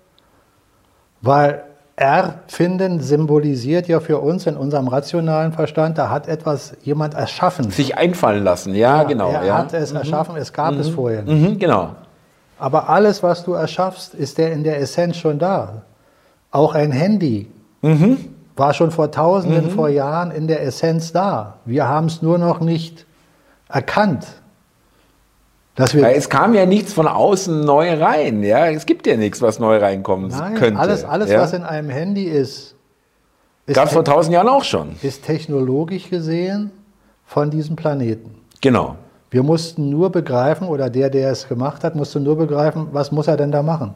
[1.20, 1.64] Weil
[1.96, 7.70] Erfinden symbolisiert ja für uns in unserem rationalen Verstand, da hat etwas jemand erschaffen.
[7.70, 9.30] Sich einfallen lassen, ja, ja genau.
[9.30, 9.58] Er ja.
[9.58, 9.98] hat es mhm.
[9.98, 10.80] erschaffen, es gab mhm.
[10.80, 11.50] es vorher nicht.
[11.50, 11.90] Mhm, genau.
[12.58, 15.82] Aber alles, was du erschaffst, ist der in der Essenz schon da.
[16.50, 17.48] Auch ein Handy
[17.82, 18.18] mhm.
[18.56, 19.70] war schon vor Tausenden, mhm.
[19.70, 21.58] vor Jahren in der Essenz da.
[21.64, 23.06] Wir haben es nur noch nicht
[23.68, 24.26] erkannt.
[25.74, 28.44] Dass wir es kam ja nichts von außen neu rein.
[28.44, 28.68] Ja?
[28.68, 30.78] Es gibt ja nichts, was neu reinkommen Nein, könnte.
[30.78, 31.40] Alles, alles ja?
[31.40, 32.76] was in einem Handy ist,
[33.66, 34.94] ist gab es vor tausend Jahren auch schon.
[35.02, 36.70] Ist technologisch gesehen
[37.24, 38.36] von diesem Planeten.
[38.60, 38.96] Genau.
[39.34, 43.26] Wir mussten nur begreifen, oder der, der es gemacht hat, musste nur begreifen, was muss
[43.26, 43.92] er denn da machen?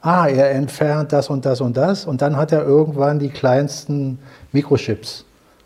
[0.00, 4.18] Ah, er entfernt das und das und das und dann hat er irgendwann die kleinsten
[4.50, 5.24] Mikrochips.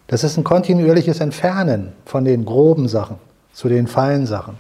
[0.09, 3.16] Das ist ein kontinuierliches Entfernen von den groben Sachen
[3.55, 4.59] zu den feinen Sachen.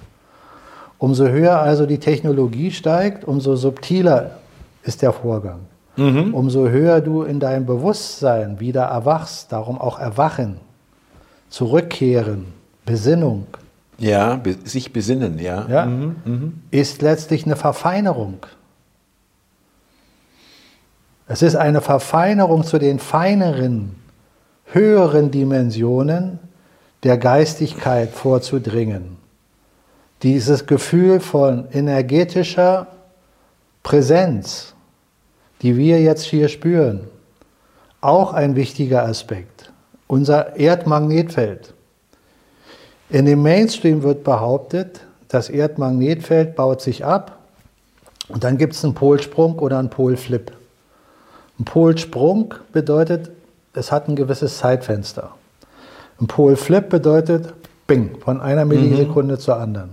[0.96, 4.30] Umso höher also die Technologie steigt, umso subtiler
[4.82, 5.58] ist der Vorgang.
[5.96, 6.32] Mhm.
[6.32, 10.56] Umso höher du in deinem Bewusstsein wieder erwachst, darum auch erwachen,
[11.50, 12.46] zurückkehren,
[12.86, 13.46] Besinnung.
[13.98, 15.66] Ja, be sich besinnen, ja.
[15.68, 16.16] ja mhm.
[16.24, 16.62] Mhm.
[16.70, 18.46] Ist letztlich eine Verfeinerung.
[21.26, 23.96] Es ist eine Verfeinerung zu den feineren,
[24.66, 26.38] höheren Dimensionen
[27.02, 29.24] der Geistigkeit vorzudringen
[30.24, 32.86] dieses Gefühl von energetischer
[33.82, 34.74] Präsenz,
[35.60, 37.08] die wir jetzt hier spüren,
[38.00, 39.70] auch ein wichtiger Aspekt.
[40.06, 41.73] Unser Erdmagnetfeld.
[43.14, 47.38] In dem Mainstream wird behauptet, das Erdmagnetfeld baut sich ab
[48.26, 50.50] und dann gibt es einen Polsprung oder einen Polflip.
[51.60, 53.30] Ein Polsprung bedeutet,
[53.72, 55.30] es hat ein gewisses Zeitfenster.
[56.20, 57.54] Ein Polflip bedeutet,
[57.86, 59.38] bing, von einer Millisekunde mhm.
[59.38, 59.90] zur anderen.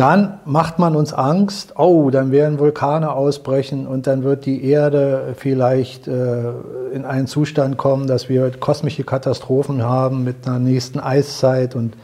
[0.00, 5.34] Dann macht man uns Angst, oh, dann werden Vulkane ausbrechen und dann wird die Erde
[5.36, 6.52] vielleicht äh,
[6.94, 11.74] in einen Zustand kommen, dass wir kosmische Katastrophen haben mit einer nächsten Eiszeit.
[11.74, 11.98] Und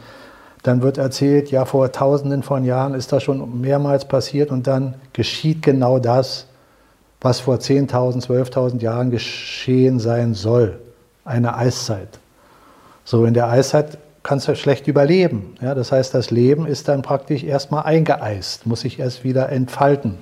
[0.61, 4.51] dann wird erzählt, ja, vor tausenden von Jahren ist das schon mehrmals passiert.
[4.51, 6.45] Und dann geschieht genau das,
[7.19, 10.77] was vor 10.000, 12.000 Jahren geschehen sein soll,
[11.25, 12.19] eine Eiszeit.
[13.05, 13.97] So, in der Eiszeit
[14.27, 15.55] kannst du schlecht überleben.
[15.61, 20.17] Ja, das heißt, das Leben ist dann praktisch erstmal eingeeist, muss sich erst wieder entfalten.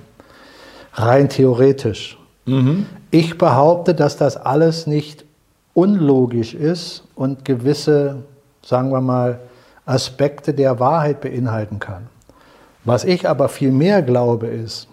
[0.92, 2.16] Rein theoretisch.
[2.44, 2.86] Mhm.
[3.10, 5.24] Ich behaupte, dass das alles nicht
[5.74, 8.22] unlogisch ist und gewisse,
[8.64, 9.40] sagen wir mal,
[9.86, 12.06] Aspekte der Wahrheit beinhalten kann.
[12.84, 14.86] Was ich aber viel mehr glaube, ist,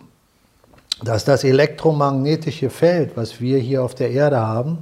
[1.03, 4.80] dass das elektromagnetische Feld, was wir hier auf der Erde haben,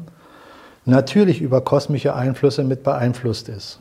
[0.86, 3.81] natürlich über kosmische Einflüsse mit beeinflusst ist.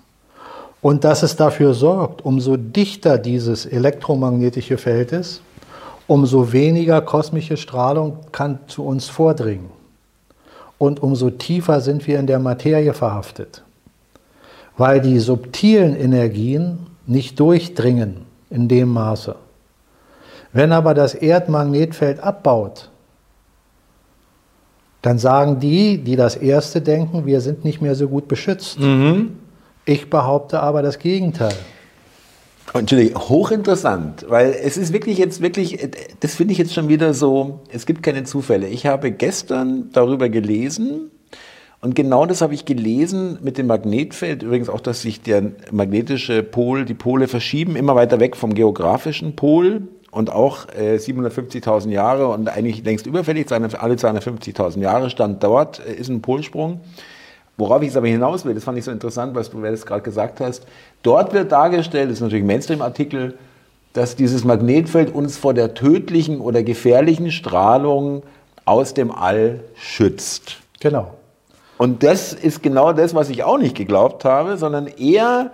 [0.83, 5.43] Und dass es dafür sorgt, umso dichter dieses elektromagnetische Feld ist,
[6.07, 9.71] umso weniger kosmische Strahlung kann zu uns vordringen.
[10.81, 13.63] und umso tiefer sind wir in der Materie verhaftet.
[14.79, 19.37] Weil die subtilen Energien nicht durchdringen in dem Maße.
[20.55, 22.89] Wenn aber das Erdmagnetfeld abbaut,
[25.03, 28.81] dann sagen die, die das Erste denken, wir sind nicht mehr so gut beschützt.
[28.81, 29.37] Mhm.
[29.85, 31.55] Ich behaupte aber das Gegenteil.
[32.73, 35.89] Entschuldigung, hochinteressant, weil es ist wirklich jetzt wirklich,
[36.21, 38.69] das finde ich jetzt schon wieder so, es gibt keine Zufälle.
[38.69, 41.11] Ich habe gestern darüber gelesen
[41.81, 46.45] und genau das habe ich gelesen mit dem Magnetfeld, übrigens auch, dass sich der magnetische
[46.45, 52.29] Pol, die Pole verschieben, immer weiter weg vom geografischen Pol und auch äh, 750.000 Jahre
[52.29, 56.81] und eigentlich längst überfällig, alle 250.000 Jahre stand dort, äh, ist ein Polsprung.
[57.61, 60.01] Worauf ich jetzt aber hinaus will, das fand ich so interessant, was du das gerade
[60.01, 60.67] gesagt hast.
[61.03, 63.37] Dort wird dargestellt, das ist natürlich ein Mainstream-Artikel,
[63.93, 68.23] dass dieses Magnetfeld uns vor der tödlichen oder gefährlichen Strahlung
[68.65, 70.57] aus dem All schützt.
[70.81, 71.13] Genau.
[71.77, 75.51] Und das ist genau das, was ich auch nicht geglaubt habe, sondern eher,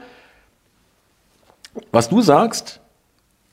[1.91, 2.79] was du sagst,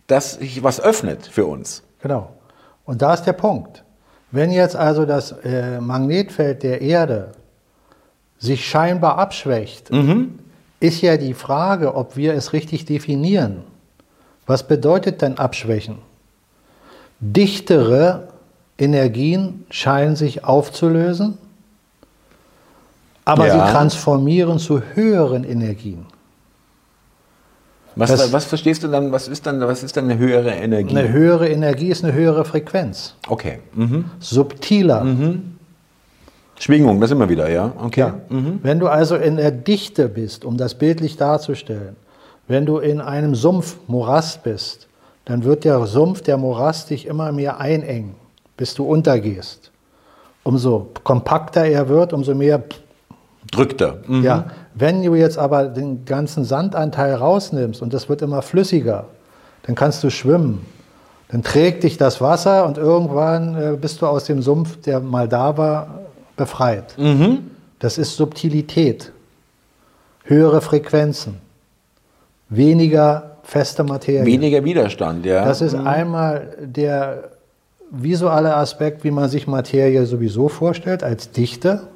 [0.05, 1.81] dass sich was öffnet für uns.
[2.03, 2.29] Genau.
[2.85, 3.83] Und da ist der Punkt.
[4.29, 7.31] Wenn jetzt also das äh, Magnetfeld der Erde
[8.43, 10.37] sich scheinbar abschwächt, mhm.
[10.81, 13.63] ist ja die Frage, ob wir es richtig definieren.
[14.45, 15.99] Was bedeutet denn abschwächen?
[17.21, 18.27] Dichtere
[18.77, 21.37] Energien scheinen sich aufzulösen,
[23.23, 23.53] aber ja.
[23.53, 26.05] sie transformieren zu höheren Energien.
[27.95, 30.97] Was, das, was, verstehst du dann, was ist dann, was ist dann eine höhere Energie?
[30.97, 33.15] Eine höhere Energie ist eine höhere Frequenz.
[33.29, 33.59] Okay.
[33.73, 34.05] Mhm.
[34.19, 35.05] Subtiler.
[35.05, 35.52] Mhm.
[36.63, 37.73] Schwingung, das immer wieder, ja.
[37.83, 37.99] Okay.
[37.99, 38.15] Ja.
[38.29, 38.61] Mhm.
[38.63, 41.97] Wenn du also in der Dichte bist, um das bildlich darzustellen,
[42.47, 44.87] wenn du in einem Sumpf Morast bist,
[45.25, 48.15] dann wird der Sumpf, der Morast dich immer mehr einengen,
[48.55, 49.71] bis du untergehst.
[50.43, 52.63] Umso kompakter er wird, umso mehr
[53.51, 53.97] drückt er.
[54.07, 54.23] Mhm.
[54.23, 54.45] Ja.
[54.73, 59.07] Wenn du jetzt aber den ganzen Sandanteil rausnimmst und das wird immer flüssiger,
[59.63, 60.65] dann kannst du schwimmen.
[61.27, 65.27] Dann trägt dich das Wasser und irgendwann äh, bist du aus dem Sumpf, der mal
[65.27, 65.99] da war,
[66.35, 66.97] befreit.
[66.97, 67.51] Mhm.
[67.79, 69.11] Das ist Subtilität,
[70.23, 71.39] höhere Frequenzen,
[72.49, 74.25] weniger feste Materie.
[74.25, 75.45] Weniger Widerstand, ja.
[75.45, 75.87] Das ist mhm.
[75.87, 77.31] einmal der
[77.91, 81.87] visuelle Aspekt, wie man sich Materie sowieso vorstellt, als Dichte.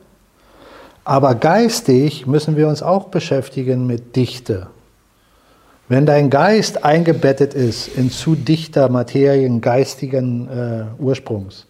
[1.03, 4.67] Aber geistig müssen wir uns auch beschäftigen mit Dichte.
[5.87, 11.65] Wenn dein Geist eingebettet ist in zu dichter Materien geistigen äh, Ursprungs,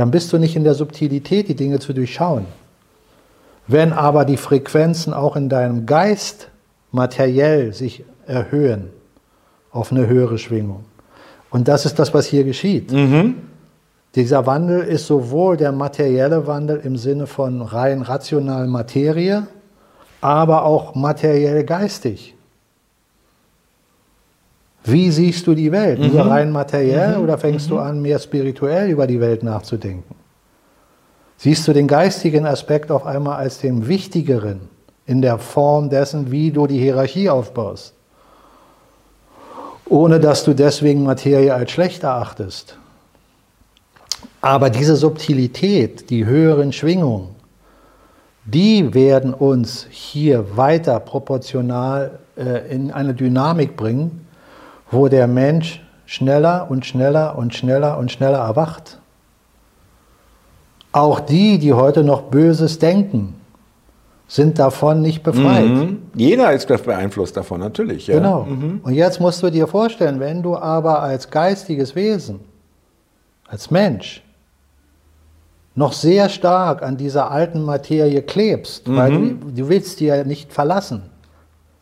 [0.00, 2.46] dann bist du nicht in der Subtilität, die Dinge zu durchschauen.
[3.66, 6.48] Wenn aber die Frequenzen auch in deinem Geist
[6.90, 8.88] materiell sich erhöhen
[9.70, 10.86] auf eine höhere Schwingung,
[11.50, 12.90] und das ist das, was hier geschieht.
[12.90, 13.34] Mhm.
[14.14, 19.48] Dieser Wandel ist sowohl der materielle Wandel im Sinne von rein rationalen Materie,
[20.22, 22.34] aber auch materiell geistig.
[24.84, 25.98] Wie siehst du die Welt?
[25.98, 26.12] Mhm.
[26.12, 27.24] Nur rein materiell mhm.
[27.24, 27.74] oder fängst mhm.
[27.74, 30.14] du an, mehr spirituell über die Welt nachzudenken?
[31.36, 34.60] Siehst du den geistigen Aspekt auf einmal als den wichtigeren
[35.06, 37.94] in der Form dessen, wie du die Hierarchie aufbaust?
[39.88, 42.76] Ohne dass du deswegen Materie als schlecht erachtest.
[44.40, 47.34] Aber diese Subtilität, die höheren Schwingungen,
[48.44, 54.26] die werden uns hier weiter proportional äh, in eine Dynamik bringen,
[54.90, 58.98] wo der Mensch schneller und schneller und schneller und schneller erwacht.
[60.92, 63.34] Auch die, die heute noch Böses denken,
[64.26, 65.66] sind davon nicht befreit.
[65.66, 66.02] Mhm.
[66.14, 68.06] Jeder ist beeinflusst davon, natürlich.
[68.06, 68.16] Ja.
[68.16, 68.44] Genau.
[68.44, 68.80] Mhm.
[68.82, 72.40] Und jetzt musst du dir vorstellen, wenn du aber als geistiges Wesen,
[73.48, 74.22] als Mensch,
[75.74, 78.96] noch sehr stark an dieser alten Materie klebst, mhm.
[78.96, 81.02] weil du, du willst die ja nicht verlassen.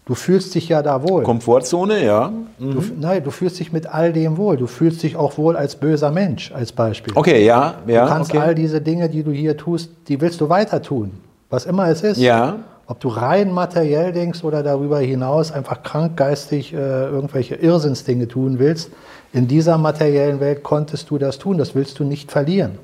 [0.09, 1.23] Du fühlst dich ja da wohl.
[1.23, 2.33] Komfortzone, ja.
[2.59, 2.73] Mhm.
[2.73, 4.57] Du, nein, du fühlst dich mit all dem wohl.
[4.57, 7.13] Du fühlst dich auch wohl als böser Mensch, als Beispiel.
[7.15, 7.75] Okay, ja.
[7.87, 8.41] ja du kannst okay.
[8.41, 11.11] all diese Dinge, die du hier tust, die willst du weiter tun.
[11.51, 12.17] Was immer es ist.
[12.17, 12.57] Ja.
[12.87, 18.91] Ob du rein materiell denkst oder darüber hinaus einfach krankgeistig äh, irgendwelche Irrsinnsdinge tun willst,
[19.35, 21.59] in dieser materiellen Welt konntest du das tun.
[21.59, 22.79] Das willst du nicht verlieren.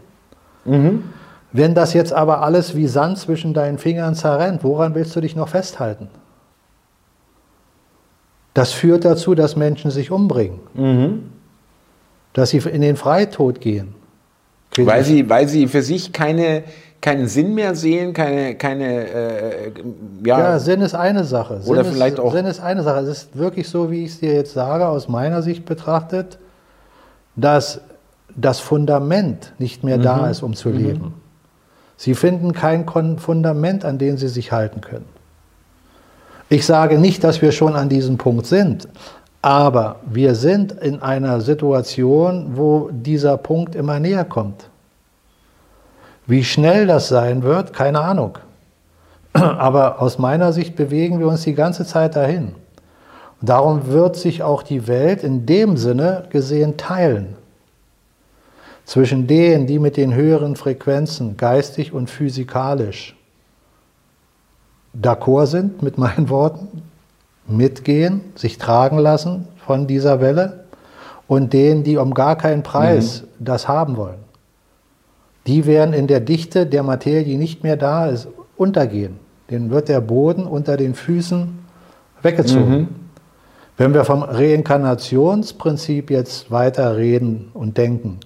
[0.67, 1.05] Mhm.
[1.53, 5.35] Wenn das jetzt aber alles wie Sand zwischen deinen Fingern zerrennt, woran willst du dich
[5.35, 6.09] noch festhalten?
[8.55, 10.61] Das führt dazu, dass Menschen sich umbringen.
[10.75, 11.31] Mhm.
[12.33, 13.95] Dass sie in den Freitod gehen.
[14.77, 16.65] Weil sie, weil sie für sich keine,
[17.01, 19.73] keinen Sinn mehr sehen, keine, keine äh,
[20.25, 20.39] ja.
[20.39, 20.59] ja.
[20.59, 21.61] Sinn ist eine Sache.
[21.61, 22.33] Sinn oder vielleicht ist, auch.
[22.33, 23.01] Sinn ist eine Sache.
[23.01, 26.39] Es ist wirklich so, wie ich es dir jetzt sage, aus meiner Sicht betrachtet,
[27.37, 27.81] dass
[28.37, 30.03] das Fundament nicht mehr mhm.
[30.03, 30.77] da ist, um zu mhm.
[30.77, 31.15] leben.
[31.97, 32.87] Sie finden kein
[33.19, 35.07] Fundament, an dem sie sich halten können.
[36.49, 38.89] Ich sage nicht, dass wir schon an diesem Punkt sind,
[39.43, 44.69] aber wir sind in einer Situation, wo dieser Punkt immer näher kommt.
[46.27, 48.39] Wie schnell das sein wird, keine Ahnung.
[49.35, 52.55] Aber aus meiner Sicht bewegen wir uns die ganze Zeit dahin.
[53.41, 57.37] Und darum wird sich auch die Welt in dem Sinne gesehen teilen.
[58.87, 63.14] Zwischen denen, die mit den höheren Frequenzen, geistig und physikalisch,
[65.01, 66.83] d'accord sind mit meinen Worten,
[67.47, 70.65] mitgehen, sich tragen lassen von dieser Welle,
[71.27, 73.45] und denen, die um gar keinen Preis mhm.
[73.45, 74.19] das haben wollen.
[75.47, 79.19] Die werden in der Dichte der Materie, die nicht mehr da ist, untergehen.
[79.51, 81.59] Denen wird der Boden unter den Füßen
[82.23, 82.77] weggezogen.
[82.77, 82.89] Mhm.
[83.77, 88.21] Wenn wir vom Reinkarnationsprinzip jetzt weiter reden und denken,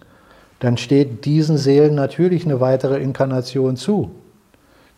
[0.60, 4.10] dann steht diesen Seelen natürlich eine weitere Inkarnation zu.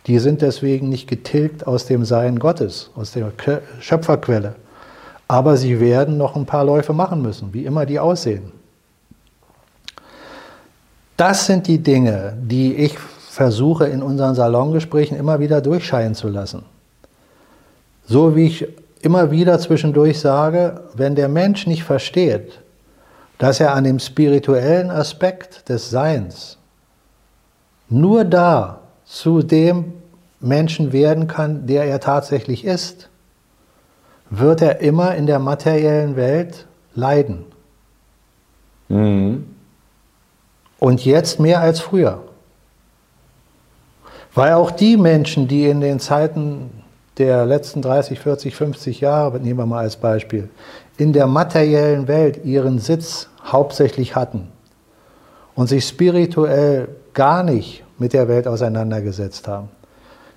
[0.06, 3.32] Die sind deswegen nicht getilgt aus dem Sein Gottes, aus der
[3.80, 4.54] Schöpferquelle.
[5.28, 8.52] Aber sie werden noch ein paar Läufe machen müssen, wie immer die aussehen.
[11.16, 16.64] Das sind die Dinge, die ich versuche in unseren Salongesprächen immer wieder durchscheinen zu lassen.
[18.06, 18.66] So wie ich
[19.02, 22.60] immer wieder zwischendurch sage, wenn der Mensch nicht versteht,
[23.38, 26.58] dass er an dem spirituellen Aspekt des Seins
[27.88, 28.79] nur da
[29.10, 29.92] zu dem
[30.38, 33.08] Menschen werden kann, der er tatsächlich ist,
[34.30, 37.44] wird er immer in der materiellen Welt leiden.
[38.88, 39.46] Mhm.
[40.78, 42.22] Und jetzt mehr als früher.
[44.32, 46.70] Weil auch die Menschen, die in den Zeiten
[47.18, 50.48] der letzten 30, 40, 50 Jahre, nehmen wir mal als Beispiel,
[50.96, 54.46] in der materiellen Welt ihren Sitz hauptsächlich hatten
[55.56, 59.68] und sich spirituell gar nicht mit der Welt auseinandergesetzt haben.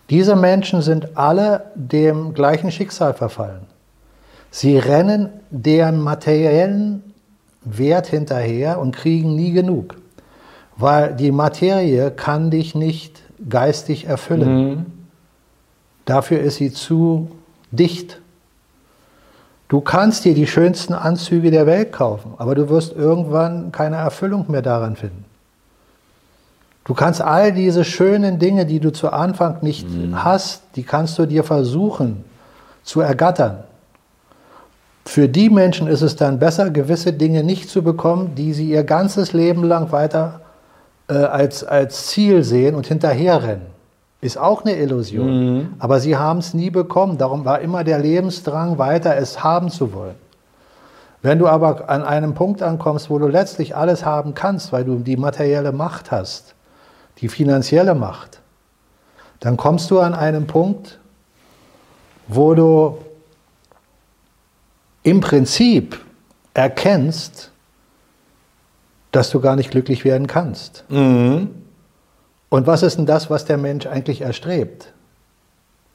[0.09, 3.61] Diese Menschen sind alle dem gleichen Schicksal verfallen.
[4.51, 7.01] Sie rennen deren materiellen
[7.63, 9.95] Wert hinterher und kriegen nie genug,
[10.75, 14.55] weil die Materie kann dich nicht geistig erfüllen.
[14.55, 14.85] Mhm.
[16.05, 17.31] Dafür ist sie zu
[17.71, 18.19] dicht.
[19.69, 24.51] Du kannst dir die schönsten Anzüge der Welt kaufen, aber du wirst irgendwann keine Erfüllung
[24.51, 25.25] mehr daran finden.
[26.85, 30.23] Du kannst all diese schönen Dinge, die du zu Anfang nicht mhm.
[30.23, 32.23] hast, die kannst du dir versuchen
[32.83, 33.63] zu ergattern.
[35.05, 38.83] Für die Menschen ist es dann besser, gewisse Dinge nicht zu bekommen, die sie ihr
[38.83, 40.41] ganzes Leben lang weiter
[41.07, 43.73] äh, als, als Ziel sehen und hinterherrennen.
[44.21, 45.57] Ist auch eine Illusion.
[45.57, 45.73] Mhm.
[45.79, 47.17] Aber sie haben es nie bekommen.
[47.17, 50.15] Darum war immer der Lebensdrang, weiter es haben zu wollen.
[51.21, 54.95] Wenn du aber an einem Punkt ankommst, wo du letztlich alles haben kannst, weil du
[54.99, 56.53] die materielle Macht hast,
[57.23, 58.41] die finanzielle Macht,
[59.39, 60.99] dann kommst du an einen Punkt,
[62.27, 62.97] wo du
[65.03, 65.99] im Prinzip
[66.53, 67.51] erkennst,
[69.11, 70.83] dass du gar nicht glücklich werden kannst.
[70.89, 71.49] Mhm.
[72.49, 74.93] Und was ist denn das, was der Mensch eigentlich erstrebt?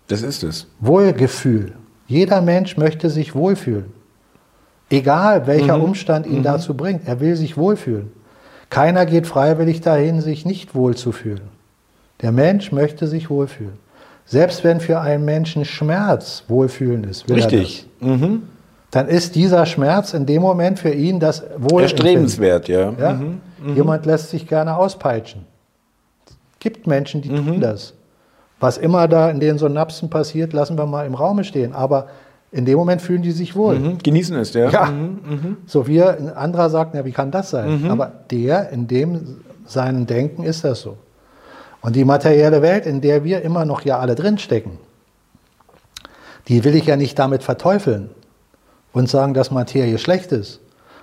[0.06, 0.66] Das ist es.
[0.80, 1.74] Wohlgefühl.
[2.06, 3.92] Jeder Mensch möchte sich wohlfühlen.
[4.88, 5.84] Egal, welcher mhm.
[5.84, 6.44] Umstand ihn mhm.
[6.44, 7.06] dazu bringt.
[7.06, 8.12] Er will sich wohlfühlen.
[8.70, 11.48] Keiner geht freiwillig dahin, sich nicht wohlzufühlen.
[12.22, 13.78] Der Mensch möchte sich wohlfühlen.
[14.26, 17.30] Selbst wenn für einen Menschen Schmerz Wohlfühlen ist.
[17.30, 17.86] Richtig.
[18.00, 18.42] Mhm
[18.90, 21.82] dann ist dieser Schmerz in dem Moment für ihn das Wohl.
[21.82, 22.92] Erstrebenswert, ja.
[22.98, 23.12] ja?
[23.14, 23.40] Mhm.
[23.62, 23.76] Mhm.
[23.76, 25.44] Jemand lässt sich gerne auspeitschen.
[26.26, 27.46] Es gibt Menschen, die mhm.
[27.46, 27.94] tun das.
[28.60, 31.74] Was immer da in den Synapsen passiert, lassen wir mal im Raume stehen.
[31.74, 32.08] Aber
[32.50, 33.78] in dem Moment fühlen die sich wohl.
[33.78, 33.98] Mhm.
[33.98, 34.70] Genießen es, ja.
[34.70, 34.86] ja.
[34.86, 35.18] Mhm.
[35.24, 35.56] Mhm.
[35.66, 37.90] So wie ein anderer sagt, ja, wie kann das sein?
[37.90, 40.96] Aber der, in dem seinen Denken ist das so.
[41.80, 44.78] Und die materielle Welt, in der wir immer noch ja alle drinstecken,
[46.48, 48.10] die will ich ja nicht damit verteufeln
[48.92, 50.60] und sagen, dass Materie schlecht ist,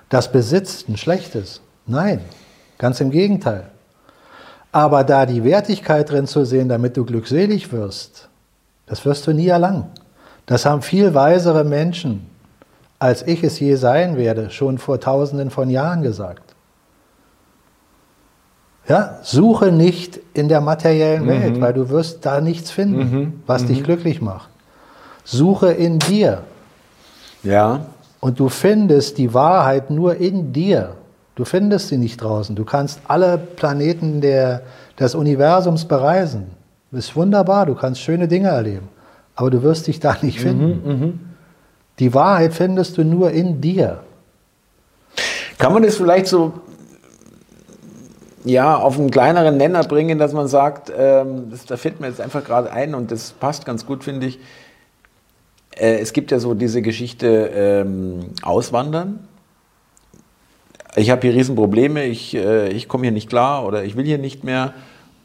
[0.08, 1.62] dass Besitzen schlecht ist.
[1.86, 2.20] Nein,
[2.78, 3.70] ganz im Gegenteil.
[4.72, 8.28] Aber da die Wertigkeit drin zu sehen, damit du glückselig wirst,
[8.86, 9.86] das wirst du nie erlangen.
[10.46, 12.26] Das haben viel weisere Menschen,
[12.98, 16.54] als ich es je sein werde, schon vor tausenden von Jahren gesagt.
[18.88, 21.28] Ja, suche nicht in der materiellen mhm.
[21.28, 23.42] Welt, weil du wirst da nichts finden, mhm.
[23.46, 23.66] was mhm.
[23.68, 24.48] dich glücklich macht.
[25.24, 26.42] Suche in dir.
[27.42, 27.80] Ja.
[28.20, 30.94] Und du findest die Wahrheit nur in dir.
[31.34, 32.54] Du findest sie nicht draußen.
[32.54, 34.62] Du kannst alle Planeten der,
[34.98, 36.52] des Universums bereisen.
[36.92, 38.88] Ist wunderbar, du kannst schöne Dinge erleben.
[39.36, 40.82] Aber du wirst dich da nicht finden.
[40.84, 41.12] Mhm, mh.
[41.98, 44.00] Die Wahrheit findest du nur in dir.
[45.58, 46.52] Kann man das vielleicht so
[48.46, 52.20] ja, auf einen kleineren Nenner bringen, dass man sagt, ähm, das, da fällt mir jetzt
[52.20, 54.38] einfach gerade ein und das passt ganz gut, finde ich.
[55.76, 59.26] Äh, es gibt ja so diese Geschichte ähm, Auswandern.
[60.94, 64.18] Ich habe hier Riesenprobleme, ich, äh, ich komme hier nicht klar oder ich will hier
[64.18, 64.74] nicht mehr.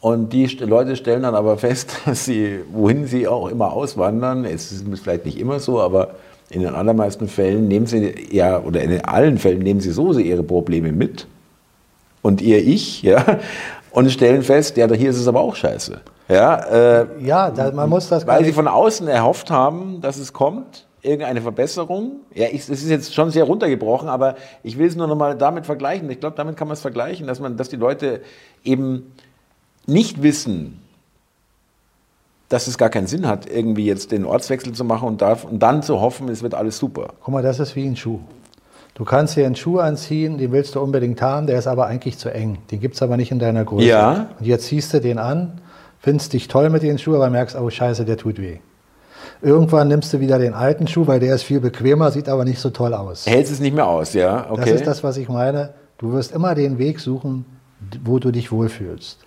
[0.02, 4.72] Und die Leute stellen dann aber fest, dass sie, wohin sie auch immer auswandern, es
[4.72, 6.16] ist vielleicht nicht immer so, aber
[6.49, 10.43] in den allermeisten Fällen nehmen sie ja, oder in allen Fällen nehmen sie so ihre
[10.43, 11.28] Probleme mit
[12.22, 13.39] und ihr Ich, ja,
[13.91, 16.02] und stellen fest, ja, hier ist es aber auch scheiße.
[16.28, 18.26] Ja, äh, ja da, man muss das.
[18.26, 22.22] Weil sie von außen erhofft haben, dass es kommt, irgendeine Verbesserung.
[22.34, 25.66] Ja, es ist jetzt schon sehr runtergebrochen, aber ich will es nur noch mal damit
[25.66, 26.10] vergleichen.
[26.10, 28.22] Ich glaube, damit kann man es vergleichen, dass man, dass die Leute
[28.64, 29.12] eben
[29.86, 30.82] nicht wissen,
[32.50, 35.60] dass es gar keinen Sinn hat, irgendwie jetzt den Ortswechsel zu machen und, darf, und
[35.60, 37.14] dann zu hoffen, es wird alles super.
[37.24, 38.20] Guck mal, das ist wie ein Schuh.
[38.94, 42.18] Du kannst dir einen Schuh anziehen, den willst du unbedingt haben, der ist aber eigentlich
[42.18, 42.58] zu eng.
[42.70, 43.88] Den gibt es aber nicht in deiner Größe.
[43.88, 44.28] Ja.
[44.38, 45.62] Und jetzt ziehst du den an,
[46.00, 48.58] findest dich toll mit dem Schuh, aber merkst, oh scheiße, der tut weh.
[49.42, 52.60] Irgendwann nimmst du wieder den alten Schuh, weil der ist viel bequemer, sieht aber nicht
[52.60, 53.26] so toll aus.
[53.26, 54.48] Hältst es nicht mehr aus, ja?
[54.50, 54.62] Okay.
[54.62, 55.74] Das ist das, was ich meine.
[55.98, 57.46] Du wirst immer den Weg suchen,
[58.04, 59.20] wo du dich wohlfühlst.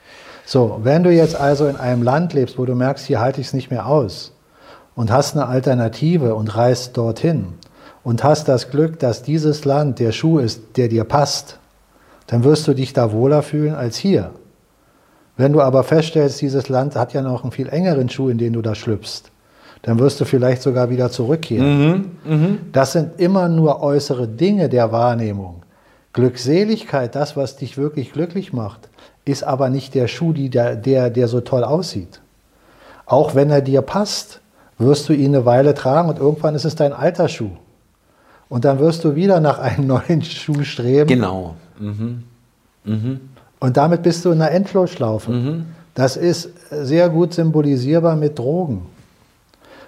[0.47, 3.49] So, wenn du jetzt also in einem Land lebst, wo du merkst, hier halte ich
[3.49, 4.33] es nicht mehr aus
[4.95, 7.55] und hast eine Alternative und reist dorthin
[8.03, 11.59] und hast das Glück, dass dieses Land der Schuh ist, der dir passt,
[12.27, 14.33] dann wirst du dich da wohler fühlen als hier.
[15.37, 18.53] Wenn du aber feststellst, dieses Land hat ja noch einen viel engeren Schuh, in den
[18.53, 19.25] du da schlüpfst,
[19.83, 22.17] dann wirst du vielleicht sogar wieder zurückkehren.
[22.25, 22.49] Mhm, mh.
[22.73, 25.63] Das sind immer nur äußere Dinge der Wahrnehmung.
[26.13, 28.89] Glückseligkeit, das, was dich wirklich glücklich macht,
[29.25, 32.21] ist aber nicht der Schuh, der, der, der so toll aussieht.
[33.07, 34.41] Auch wenn er dir passt,
[34.79, 37.51] wirst du ihn eine Weile tragen und irgendwann ist es dein alter Schuh.
[38.49, 41.09] Und dann wirst du wieder nach einem neuen Schuh streben.
[41.09, 41.55] Genau.
[41.79, 42.25] Mhm.
[42.85, 43.21] Mhm.
[43.61, 45.31] Und damit bist du in einer Endlosschlaufe.
[45.31, 45.67] Mhm.
[45.95, 48.87] Das ist sehr gut symbolisierbar mit Drogen.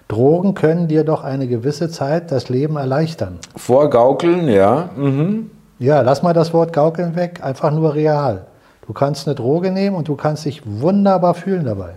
[0.09, 3.39] Drogen können dir doch eine gewisse Zeit das Leben erleichtern.
[3.57, 4.91] Vorgaukeln, ja.
[4.97, 5.51] Mhm.
[5.79, 8.47] Ja, lass mal das Wort gaukeln weg, einfach nur real.
[8.87, 11.95] Du kannst eine Droge nehmen und du kannst dich wunderbar fühlen dabei.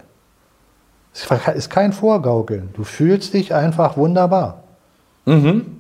[1.14, 2.70] Es ist kein Vorgaukeln.
[2.74, 4.64] Du fühlst dich einfach wunderbar.
[5.26, 5.78] Mhm.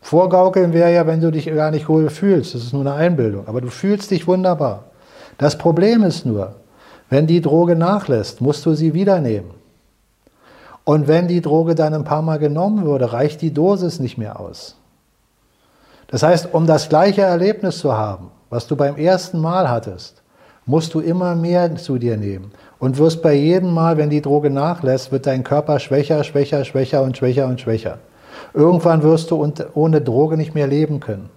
[0.00, 2.54] Vorgaukeln wäre ja, wenn du dich gar nicht wohl fühlst.
[2.54, 3.46] Das ist nur eine Einbildung.
[3.46, 4.84] Aber du fühlst dich wunderbar.
[5.38, 6.56] Das Problem ist nur,
[7.08, 9.50] wenn die Droge nachlässt, musst du sie wieder nehmen.
[10.84, 14.40] Und wenn die Droge dann ein paar Mal genommen würde, reicht die Dosis nicht mehr
[14.40, 14.76] aus.
[16.08, 20.21] Das heißt, um das gleiche Erlebnis zu haben, was du beim ersten Mal hattest,
[20.66, 22.52] musst du immer mehr zu dir nehmen.
[22.78, 27.02] Und wirst bei jedem Mal, wenn die Droge nachlässt, wird dein Körper schwächer, schwächer, schwächer
[27.02, 27.98] und schwächer und schwächer.
[28.54, 31.30] Irgendwann wirst du ohne Droge nicht mehr leben können.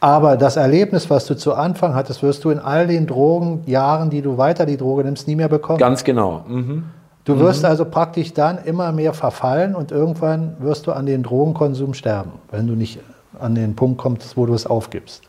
[0.00, 4.20] Aber das Erlebnis, was du zu Anfang hattest, wirst du in all den Drogenjahren, die
[4.20, 5.78] du weiter die Droge nimmst, nie mehr bekommen.
[5.78, 6.44] Ganz genau.
[6.46, 6.84] Mhm.
[7.24, 7.70] Du wirst mhm.
[7.70, 12.66] also praktisch dann immer mehr verfallen und irgendwann wirst du an den Drogenkonsum sterben, wenn
[12.66, 13.00] du nicht
[13.40, 15.22] an den Punkt kommst, wo du es aufgibst.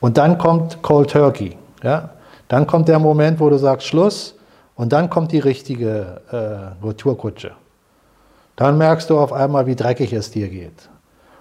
[0.00, 1.56] Und dann kommt Cold Turkey.
[1.82, 2.10] Ja?
[2.48, 4.34] Dann kommt der Moment, wo du sagst Schluss
[4.74, 7.52] und dann kommt die richtige äh, Retourkutsche.
[8.56, 10.88] Dann merkst du auf einmal, wie dreckig es dir geht.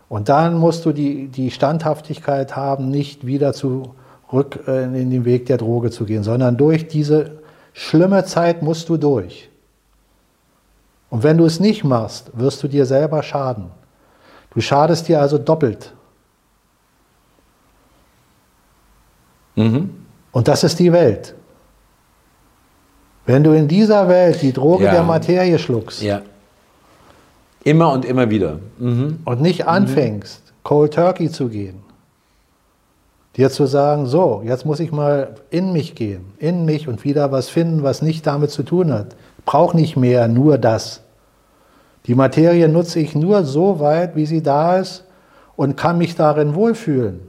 [0.10, 5.46] Und dann musst du die, die Standhaftigkeit haben, nicht wieder zurück äh, in den Weg
[5.48, 7.40] der Droge zu gehen, sondern durch diese
[7.74, 9.50] schlimme Zeit musst du durch.
[11.10, 13.72] Und wenn du es nicht machst, wirst du dir selber schaden.
[14.54, 15.94] Du schadest dir also doppelt.
[19.56, 19.97] Mhm.
[20.32, 21.36] Und das ist die Welt.
[23.26, 24.92] Wenn du in dieser Welt die Droge ja.
[24.92, 26.22] der Materie schluckst ja.
[27.64, 29.20] immer und immer wieder mhm.
[29.26, 30.52] und nicht anfängst, mhm.
[30.64, 31.82] Cold Turkey zu gehen,
[33.36, 37.32] dir zu sagen, so, jetzt muss ich mal in mich gehen, in mich und wieder
[37.32, 39.16] was finden, was nicht damit zu tun hat.
[39.46, 41.02] Brauche nicht mehr nur das.
[42.06, 45.04] Die Materie nutze ich nur so weit, wie sie da ist
[45.58, 47.28] und kann mich darin wohlfühlen.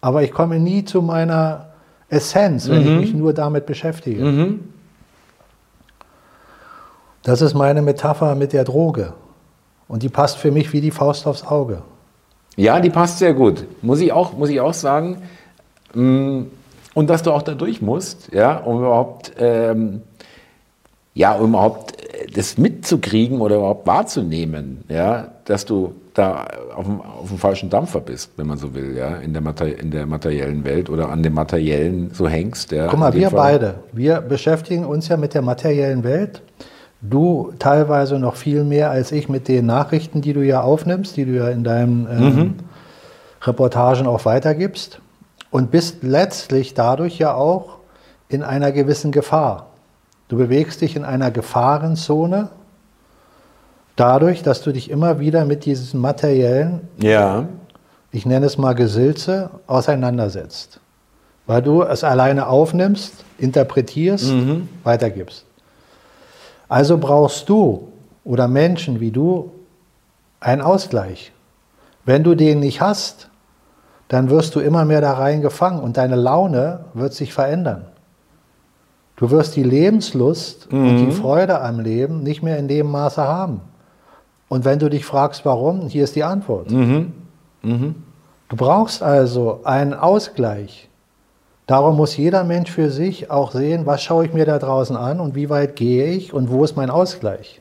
[0.00, 1.69] Aber ich komme nie zu meiner
[2.10, 2.88] Essenz, wenn mhm.
[2.88, 4.22] ich mich nur damit beschäftige.
[4.22, 4.60] Mhm.
[7.22, 9.14] Das ist meine Metapher mit der Droge.
[9.88, 11.82] Und die passt für mich wie die Faust aufs Auge.
[12.56, 13.64] Ja, die passt sehr gut.
[13.82, 15.22] Muss ich auch, muss ich auch sagen.
[15.94, 16.42] Mm,
[16.94, 20.02] und dass du auch da durch musst, ja, um überhaupt, ähm,
[21.14, 21.94] ja, um überhaupt
[22.34, 28.00] das mitzukriegen oder überhaupt wahrzunehmen, ja, dass du da auf dem, auf dem falschen Dampfer
[28.00, 31.22] bist, wenn man so will, ja, in der, Mater in der materiellen Welt oder an
[31.22, 32.72] dem Materiellen so hängst.
[32.72, 33.58] Ja, Guck mal, wir Fall.
[33.58, 36.42] beide, wir beschäftigen uns ja mit der materiellen Welt.
[37.02, 41.24] Du teilweise noch viel mehr als ich mit den Nachrichten, die du ja aufnimmst, die
[41.24, 42.54] du ja in deinen ähm, mhm.
[43.42, 45.00] Reportagen auch weitergibst
[45.50, 47.78] und bist letztlich dadurch ja auch
[48.28, 49.68] in einer gewissen Gefahr.
[50.28, 52.50] Du bewegst dich in einer Gefahrenzone
[54.00, 57.46] dadurch, dass du dich immer wieder mit diesen materiellen, Ja.
[58.10, 60.80] ich nenne es mal Gesilze, auseinandersetzt.
[61.46, 64.32] Weil du es alleine aufnimmst, interpretierst,
[64.84, 65.44] weitergibst.
[66.68, 67.88] Also brauchst du
[68.24, 69.50] oder Menschen wie du
[70.38, 71.32] einen Ausgleich.
[72.04, 73.28] Wenn du den nicht hast,
[74.08, 77.86] dann wirst du immer mehr da rein gefangen und deine Laune wird sich verändern.
[79.16, 83.60] Du wirst die Lebenslust und die Freude am Leben nicht mehr in dem Maße haben.
[84.50, 86.70] Und wenn du dich fragst, warum, hier ist die Antwort.
[87.62, 90.88] Du brauchst also einen Ausgleich.
[91.66, 95.20] Darum muss jeder Mensch für sich auch sehen, was schaue ich mir da draußen an
[95.20, 97.60] und wie weit gehe ich und wo ist mein Ausgleich.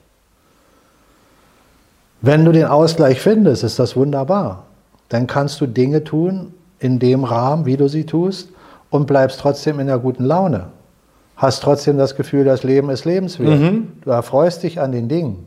[2.21, 4.63] Wenn du den Ausgleich findest, ist das wunderbar.
[5.09, 8.49] Dann kannst du Dinge tun in dem Rahmen, wie du sie tust
[8.89, 10.69] und bleibst trotzdem in der guten Laune.
[11.35, 13.59] Hast trotzdem das Gefühl, das Leben ist lebenswert.
[14.01, 15.45] Du erfreust dich an den Dingen.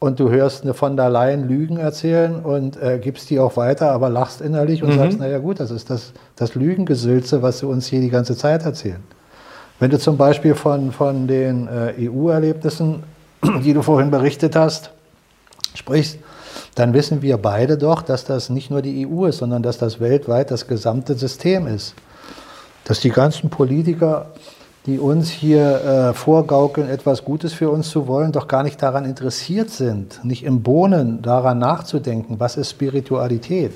[0.00, 3.90] Und du hörst eine von der Leyen Lügen erzählen und äh, gibst die auch weiter,
[3.90, 7.88] aber lachst innerlich und sagst, naja gut, das ist das, das Lügengesülze, was sie uns
[7.88, 9.02] hier die ganze Zeit erzählen.
[9.80, 13.02] Wenn du zum Beispiel von, von den äh, EU-Erlebnissen,
[13.64, 14.90] die du vorhin berichtet hast,
[15.74, 16.18] sprichst,
[16.74, 19.98] dann wissen wir beide doch, dass das nicht nur die EU ist, sondern dass das
[19.98, 21.94] weltweit das gesamte System ist.
[22.84, 24.26] Dass die ganzen Politiker,
[24.86, 29.04] die uns hier äh, vorgaukeln, etwas Gutes für uns zu wollen, doch gar nicht daran
[29.04, 33.72] interessiert sind, nicht im Bohnen daran nachzudenken, was ist Spiritualität?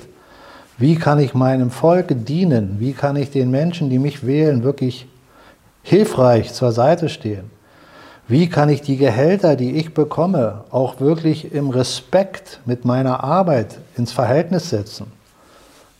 [0.77, 2.77] Wie kann ich meinem Volke dienen?
[2.79, 5.07] Wie kann ich den Menschen, die mich wählen, wirklich
[5.83, 7.51] hilfreich zur Seite stehen?
[8.27, 13.77] Wie kann ich die Gehälter, die ich bekomme, auch wirklich im Respekt mit meiner Arbeit
[13.97, 15.11] ins Verhältnis setzen?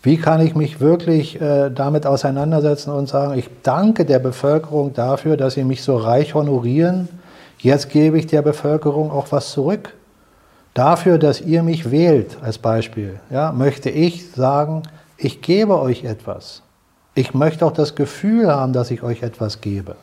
[0.03, 5.37] Wie kann ich mich wirklich äh, damit auseinandersetzen und sagen, ich danke der Bevölkerung dafür,
[5.37, 7.07] dass sie mich so reich honorieren.
[7.59, 9.93] Jetzt gebe ich der Bevölkerung auch was zurück.
[10.73, 14.83] Dafür, dass ihr mich wählt, als Beispiel, ja, möchte ich sagen,
[15.17, 16.63] ich gebe euch etwas.
[17.15, 19.95] Ich möchte auch das Gefühl haben, dass ich euch etwas gebe.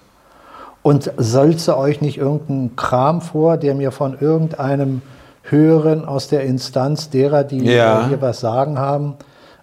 [0.83, 5.03] Und sölze euch nicht irgendeinen Kram vor, der mir von irgendeinem
[5.43, 8.07] Höheren aus der Instanz derer, die Ja.
[8.09, 9.17] hier was sagen haben,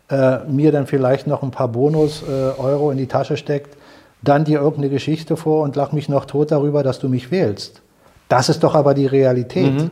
[0.09, 3.77] äh, mir dann vielleicht noch ein paar Bonus-Euro in die Tasche steckt,
[4.21, 7.81] dann dir irgendeine Geschichte vor und lach mich noch tot darüber, dass du mich wählst.
[8.29, 9.89] Das ist doch aber die Realität.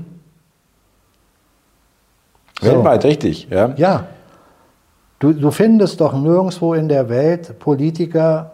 [2.62, 2.68] So.
[2.68, 3.48] Weltweit, richtig.
[3.50, 3.74] Ja.
[3.78, 4.08] Ja.
[5.20, 8.52] Du, du findest doch nirgendwo in der Welt Politiker,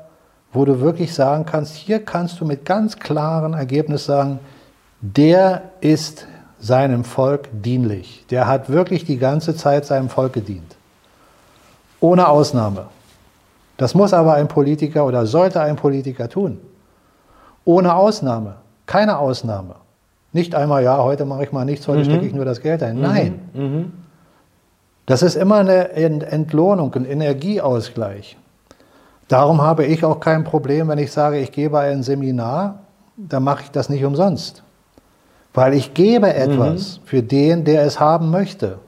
[0.54, 4.40] wo du wirklich sagen kannst, hier kannst du mit ganz klaren Ergebnis sagen,
[5.02, 6.28] der ist
[6.60, 8.26] seinem Volk dienlich.
[8.30, 10.76] Der hat wirklich die ganze Zeit seinem Volk gedient.
[12.02, 12.88] Ohne Ausnahme.
[13.78, 16.60] Das muss aber ein Politiker oder sollte ein Politiker tun.
[17.64, 18.56] Ohne Ausnahme.
[18.86, 19.76] Keine Ausnahme.
[20.34, 23.00] Nicht einmal, ja, heute mache ich mal nichts, heute stecke ich nur das Geld ein.
[23.00, 23.92] Nein.
[25.06, 28.38] Das ist immer eine Ent- Entlohnung, ein Energieausgleich.
[29.28, 32.80] Darum habe ich auch kein Problem, wenn ich sage, ich gebe ein Seminar,
[33.18, 34.64] dann mache ich das nicht umsonst.
[35.54, 38.80] Weil ich gebe etwas für den, der es haben möchte.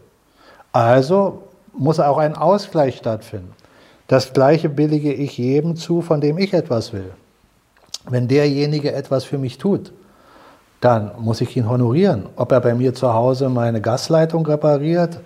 [0.72, 1.43] Also
[1.78, 3.52] muss auch ein Ausgleich stattfinden.
[4.08, 7.12] Das Gleiche billige ich jedem zu, von dem ich etwas will.
[8.10, 9.94] Wenn derjenige etwas für mich tut,
[10.82, 12.26] dann muss ich ihn honorieren.
[12.36, 15.22] Ob er bei mir zu Hause meine Gasleitung repariert,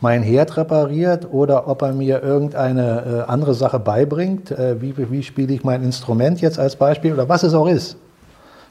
[0.00, 5.22] mein Herd repariert oder ob er mir irgendeine äh, andere Sache beibringt, äh, wie, wie
[5.22, 7.96] spiele ich mein Instrument jetzt als Beispiel oder was es auch ist.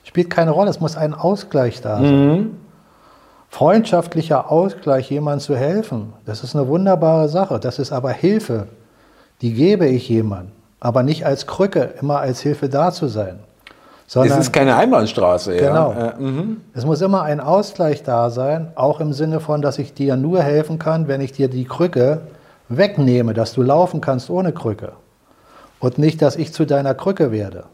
[0.03, 2.51] Spielt keine Rolle, es muss ein Ausgleich da sein.
[3.49, 7.59] Freundschaftlicher Ausgleich, jemandem zu helfen, das ist eine wunderbare Sache.
[7.59, 8.67] Das ist aber Hilfe,
[9.41, 13.39] die gebe ich jemandem, aber nicht als Krücke, immer als Hilfe da zu sein.
[14.05, 15.55] Es Sondern ist keine Einbahnstraße.
[15.55, 15.91] Genau.
[15.91, 16.09] Ja.
[16.09, 16.61] Äh, mhm.
[16.73, 20.41] es muss immer ein Ausgleich da sein, auch im Sinne von, dass ich dir nur
[20.41, 22.21] helfen kann, wenn ich dir die Krücke
[22.69, 24.93] wegnehme, dass du laufen kannst ohne Krücke.
[25.79, 27.65] Und nicht, dass ich zu deiner Krücke werde.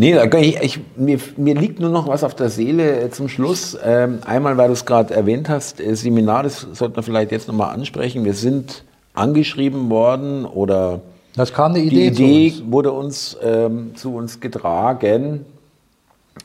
[0.00, 3.76] Nee, ich, ich, mir, mir liegt nur noch was auf der Seele äh, zum Schluss.
[3.84, 7.48] Ähm, einmal, weil du es gerade erwähnt hast, äh, Seminar, das sollten wir vielleicht jetzt
[7.48, 8.24] nochmal ansprechen.
[8.24, 8.84] Wir sind
[9.14, 11.00] angeschrieben worden oder
[11.34, 12.72] Das kam eine die Idee, zu Idee uns.
[12.72, 15.44] wurde uns ähm, zu uns getragen.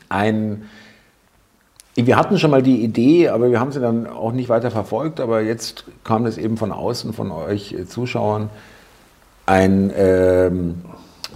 [0.09, 0.63] Ein,
[1.93, 5.19] wir hatten schon mal die Idee, aber wir haben sie dann auch nicht weiter verfolgt.
[5.19, 8.49] Aber jetzt kam es eben von außen, von euch äh, Zuschauern,
[9.45, 10.81] ein ähm,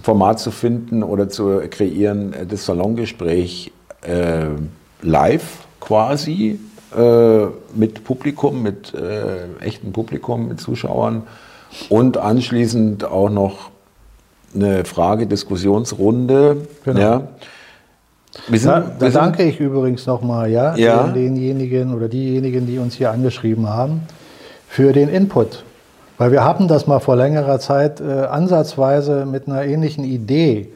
[0.02, 3.72] Format zu finden oder zu kreieren, äh, das Salongespräch
[4.02, 4.46] äh,
[5.02, 6.58] live quasi
[6.96, 11.22] äh, mit Publikum, mit äh, echtem Publikum, mit Zuschauern
[11.88, 13.70] und anschließend auch noch
[14.54, 16.68] eine Frage-Diskussionsrunde.
[16.84, 17.00] Genau.
[17.00, 17.28] Ja.
[18.46, 21.04] Wir sind, da, da danke ich übrigens nochmal ja, ja.
[21.08, 24.02] Den, denjenigen oder diejenigen, die uns hier angeschrieben haben,
[24.68, 25.64] für den Input.
[26.18, 30.68] Weil wir hatten das mal vor längerer Zeit äh, ansatzweise mit einer ähnlichen Idee.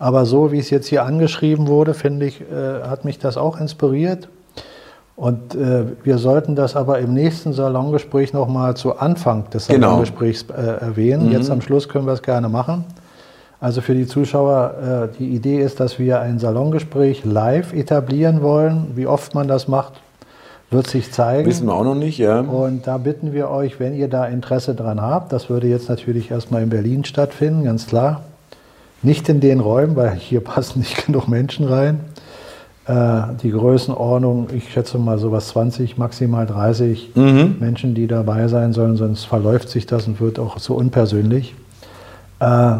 [0.00, 3.60] Aber so wie es jetzt hier angeschrieben wurde, finde ich, äh, hat mich das auch
[3.60, 4.28] inspiriert.
[5.16, 9.88] Und äh, wir sollten das aber im nächsten Salongespräch nochmal zu Anfang des genau.
[9.88, 10.60] Salongesprächs genau.
[10.60, 11.26] erwähnen.
[11.26, 11.32] Mhm.
[11.32, 12.84] Jetzt am Schluss können wir es gerne machen.
[13.60, 18.92] Also für die Zuschauer, äh, die Idee ist, dass wir ein Salongespräch live etablieren wollen.
[18.94, 19.94] Wie oft man das macht,
[20.70, 21.48] wird sich zeigen.
[21.48, 22.40] Wissen wir auch noch nicht, ja.
[22.40, 26.30] Und da bitten wir euch, wenn ihr da Interesse dran habt, das würde jetzt natürlich
[26.30, 28.22] erstmal in Berlin stattfinden, ganz klar.
[29.02, 32.00] Nicht in den Räumen, weil hier passen nicht genug Menschen rein.
[32.86, 37.56] Äh, die Größenordnung, ich schätze mal sowas 20, maximal 30 mhm.
[37.60, 41.54] Menschen, die dabei sein sollen, sonst verläuft sich das und wird auch so unpersönlich.
[42.40, 42.76] Äh,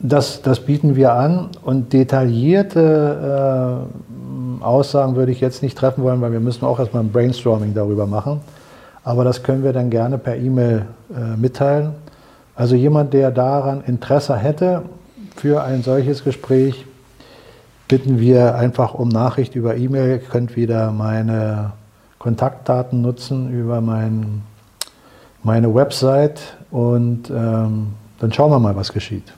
[0.00, 4.07] das, das bieten wir an und detaillierte äh,
[4.62, 8.06] Aussagen würde ich jetzt nicht treffen wollen, weil wir müssen auch erstmal ein Brainstorming darüber
[8.06, 8.40] machen.
[9.04, 11.94] Aber das können wir dann gerne per E-Mail äh, mitteilen.
[12.54, 14.82] Also jemand, der daran Interesse hätte
[15.36, 16.84] für ein solches Gespräch,
[17.86, 20.08] bitten wir einfach um Nachricht über E-Mail.
[20.08, 21.72] Ihr könnt wieder meine
[22.18, 24.42] Kontaktdaten nutzen über mein,
[25.42, 26.40] meine Website
[26.70, 27.88] und ähm,
[28.18, 29.32] dann schauen wir mal, was geschieht.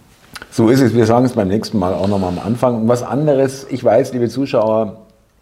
[0.50, 0.94] So ist es.
[0.94, 2.82] Wir sagen es beim nächsten Mal auch nochmal am Anfang.
[2.82, 4.96] Und was anderes, ich weiß, liebe Zuschauer,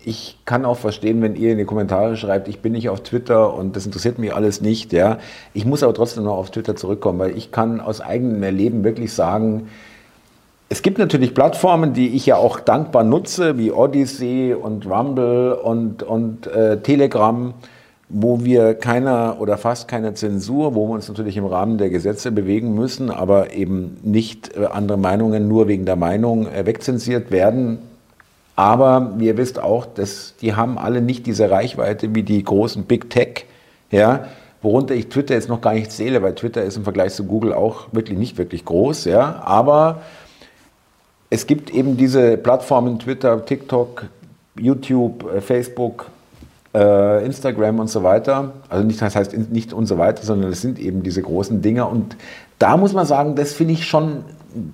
[0.09, 3.53] ich kann auch verstehen, wenn ihr in die Kommentare schreibt, ich bin nicht auf Twitter
[3.53, 4.93] und das interessiert mich alles nicht.
[4.95, 5.19] Ja.
[5.53, 9.13] Ich muss aber trotzdem noch auf Twitter zurückkommen, weil ich kann aus eigenem Erleben wirklich
[9.13, 9.69] sagen,
[10.71, 16.03] es gibt natürlich Plattformen, die ich ja auch dankbar nutze, wie Odyssey und Rumble und,
[16.03, 17.55] und äh, Telegram
[18.09, 22.33] wo wir keiner oder fast keine Zensur, wo wir uns natürlich im Rahmen der Gesetze
[22.33, 27.79] bewegen müssen, aber eben nicht äh, andere Meinungen nur wegen der Meinung äh, wegzensiert werden.
[28.59, 33.09] Aber ihr wisst auch, dass die haben alle nicht diese Reichweite wie die großen Big
[33.09, 33.45] Tech,
[33.93, 34.25] ja,
[34.63, 37.53] worunter ich Twitter jetzt noch gar nicht zähle, weil Twitter ist im Vergleich zu Google
[37.53, 40.03] auch wirklich nicht wirklich groß, ja, aber
[41.31, 44.07] es gibt eben diese Plattformen Twitter, TikTok,
[44.59, 46.07] YouTube, äh, Facebook,
[46.75, 48.55] äh, Instagram und so weiter.
[48.69, 51.89] Also nicht, das heißt nicht und so weiter, sondern es sind eben diese großen Dinger.
[51.89, 52.17] Und
[52.59, 54.25] da muss man sagen, das finde ich schon,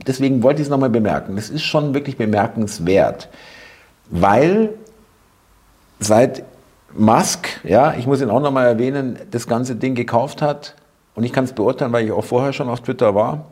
[0.06, 3.28] deswegen wollte ich es nochmal bemerken, das ist schon wirklich bemerkenswert,
[4.10, 4.70] weil
[5.98, 6.44] seit
[6.96, 10.76] Musk, ja, ich muss ihn auch nochmal erwähnen, das ganze Ding gekauft hat,
[11.16, 13.44] und ich kann es beurteilen, weil ich auch vorher schon auf Twitter war,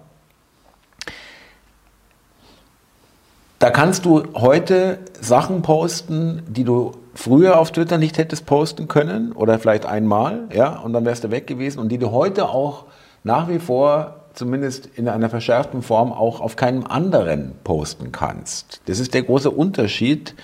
[3.63, 9.31] Da kannst du heute Sachen posten, die du früher auf Twitter nicht hättest posten können
[9.31, 12.87] oder vielleicht einmal, ja, und dann wärst du weg gewesen und die du heute auch
[13.23, 18.81] nach wie vor zumindest in einer verschärften Form auch auf keinem anderen posten kannst.
[18.87, 20.35] Das ist der große Unterschied.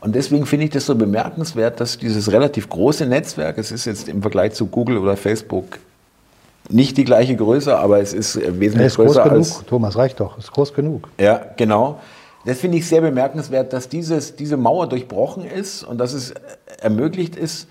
[0.00, 4.08] Und deswegen finde ich das so bemerkenswert, dass dieses relativ große Netzwerk, es ist jetzt
[4.08, 5.78] im Vergleich zu Google oder Facebook
[6.68, 9.50] nicht die gleiche Größe, aber es ist wesentlich ja, ist größer groß als.
[9.50, 9.66] Genug.
[9.66, 11.08] Thomas reicht doch, ist groß genug.
[11.18, 12.00] Ja, genau.
[12.46, 16.32] Das finde ich sehr bemerkenswert, dass dieses, diese Mauer durchbrochen ist und dass es
[16.80, 17.68] ermöglicht ist,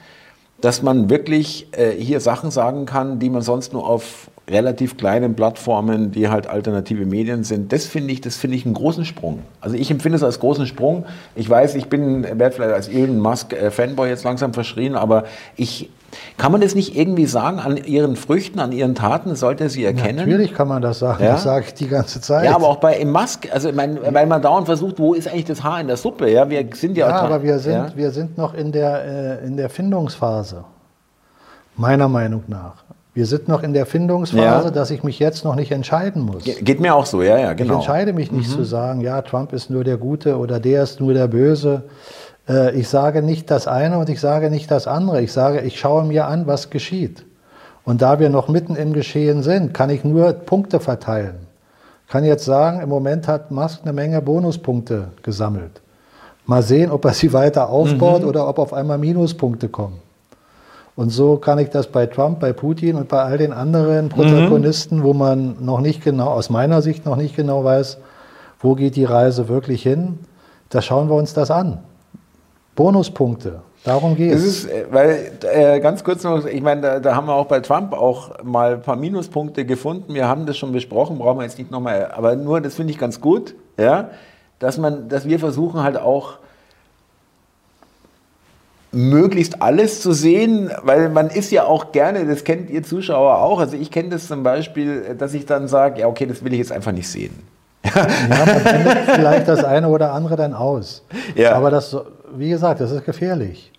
[0.62, 5.36] dass man wirklich äh, hier Sachen sagen kann, die man sonst nur auf relativ kleinen
[5.36, 7.72] Plattformen, die halt alternative Medien sind.
[7.72, 9.39] Das finde ich, das finde ich einen großen Sprung.
[9.62, 11.05] Also ich empfinde es als großen Sprung.
[11.36, 15.26] Ich weiß, ich bin, werde vielleicht als Elon Musk äh, Fanboy jetzt langsam verschrien, aber
[15.55, 15.89] ich
[16.38, 19.84] kann man das nicht irgendwie sagen an ihren Früchten, an ihren Taten, sollte er sie
[19.84, 20.17] erkennen?
[20.17, 21.34] Natürlich kann man das sagen, ja?
[21.34, 22.46] das sage ich die ganze Zeit.
[22.46, 25.63] Ja, aber auch bei Musk, also mein, weil man dauernd versucht, wo ist eigentlich das
[25.63, 26.30] Haar in der Suppe?
[26.32, 27.92] Ja, wir sind ja, ja aber wir sind, ja?
[27.96, 30.63] wir sind noch in der, äh, in der Findungsphase,
[31.76, 32.84] meiner Meinung nach.
[33.20, 34.71] Wir sind noch in der Findungsphase, ja.
[34.71, 36.46] dass ich mich jetzt noch nicht entscheiden muss.
[36.46, 37.74] Geht mir auch so, ja, ja, genau.
[37.74, 38.54] Ich entscheide mich nicht mhm.
[38.54, 41.83] zu sagen, ja, Trump ist nur der Gute oder der ist nur der Böse.
[42.47, 45.21] Äh, ich sage nicht das eine und ich sage nicht das andere.
[45.21, 47.25] Ich sage, ich schaue mir an, was geschieht.
[47.83, 51.46] Und da wir noch mitten im Geschehen sind, kann ich nur Punkte verteilen.
[52.05, 55.82] Ich kann jetzt sagen, im Moment hat Musk eine Menge Bonuspunkte gesammelt.
[56.46, 58.29] Mal sehen, ob er sie weiter aufbaut mhm.
[58.29, 60.00] oder ob auf einmal Minuspunkte kommen.
[61.00, 64.97] Und so kann ich das bei Trump, bei Putin und bei all den anderen Protagonisten,
[64.97, 65.04] mhm.
[65.04, 68.00] wo man noch nicht genau, aus meiner Sicht noch nicht genau weiß,
[68.59, 70.20] wo geht die Reise wirklich hin,
[70.67, 71.78] da schauen wir uns das an.
[72.76, 73.62] Bonuspunkte.
[73.86, 74.66] Darum geht es.
[74.66, 77.93] Äh, weil, äh, ganz kurz noch, ich meine, da, da, haben wir auch bei Trump
[77.93, 80.13] auch mal ein paar Minuspunkte gefunden.
[80.13, 83.00] Wir haben das schon besprochen, brauchen wir jetzt nicht nochmal, aber nur, das finde ich
[83.00, 84.09] ganz gut, ja,
[84.59, 86.39] dass man, dass wir versuchen halt auch,
[88.91, 93.59] möglichst alles zu sehen, weil man ist ja auch gerne, das kennt ihr Zuschauer auch,
[93.59, 96.59] also ich kenne das zum Beispiel, dass ich dann sage, ja okay, das will ich
[96.59, 97.33] jetzt einfach nicht sehen.
[97.83, 97.91] Ja,
[99.16, 101.03] vielleicht das eine oder andere dann aus.
[101.36, 101.53] Ja.
[101.53, 101.95] Aber das,
[102.36, 103.71] wie gesagt, das ist gefährlich.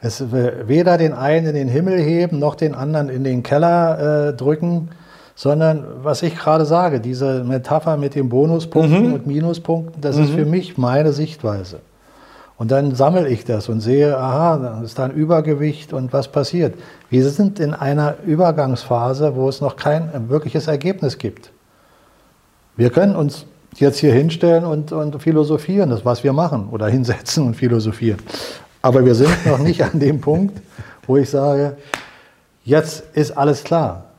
[0.00, 4.32] Es weder den einen in den Himmel heben, noch den anderen in den Keller äh,
[4.34, 4.90] drücken,
[5.34, 9.14] sondern was ich gerade sage, diese Metapher mit den Bonuspunkten mhm.
[9.14, 10.24] und Minuspunkten, das mhm.
[10.24, 11.80] ist für mich meine Sichtweise.
[12.56, 16.28] Und dann sammle ich das und sehe, aha, da ist da ein Übergewicht und was
[16.28, 16.74] passiert.
[17.10, 21.50] Wir sind in einer Übergangsphase, wo es noch kein wirkliches Ergebnis gibt.
[22.76, 27.44] Wir können uns jetzt hier hinstellen und, und philosophieren, das was wir machen, oder hinsetzen
[27.44, 28.20] und philosophieren.
[28.82, 30.60] Aber wir sind noch nicht an dem Punkt,
[31.06, 31.76] wo ich sage,
[32.64, 34.13] jetzt ist alles klar.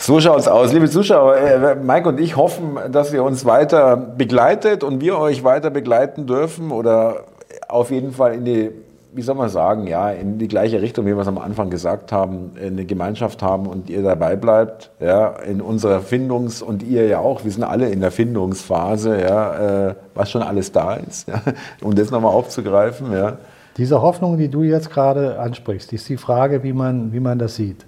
[0.00, 0.72] So schaut es aus.
[0.72, 5.42] Liebe Zuschauer, äh, Mike und ich hoffen, dass ihr uns weiter begleitet und wir euch
[5.42, 7.24] weiter begleiten dürfen oder
[7.68, 8.70] auf jeden Fall in die,
[9.12, 12.12] wie soll man sagen, ja, in die gleiche Richtung, wie wir es am Anfang gesagt
[12.12, 17.18] haben, eine Gemeinschaft haben und ihr dabei bleibt, ja, in unserer Findungs- und ihr ja
[17.18, 21.42] auch, wir sind alle in der Findungsphase, ja, äh, was schon alles da ist, ja,
[21.82, 23.38] um das nochmal aufzugreifen, ja.
[23.76, 27.56] Diese Hoffnung, die du jetzt gerade ansprichst, ist die Frage, wie man, wie man das
[27.56, 27.87] sieht.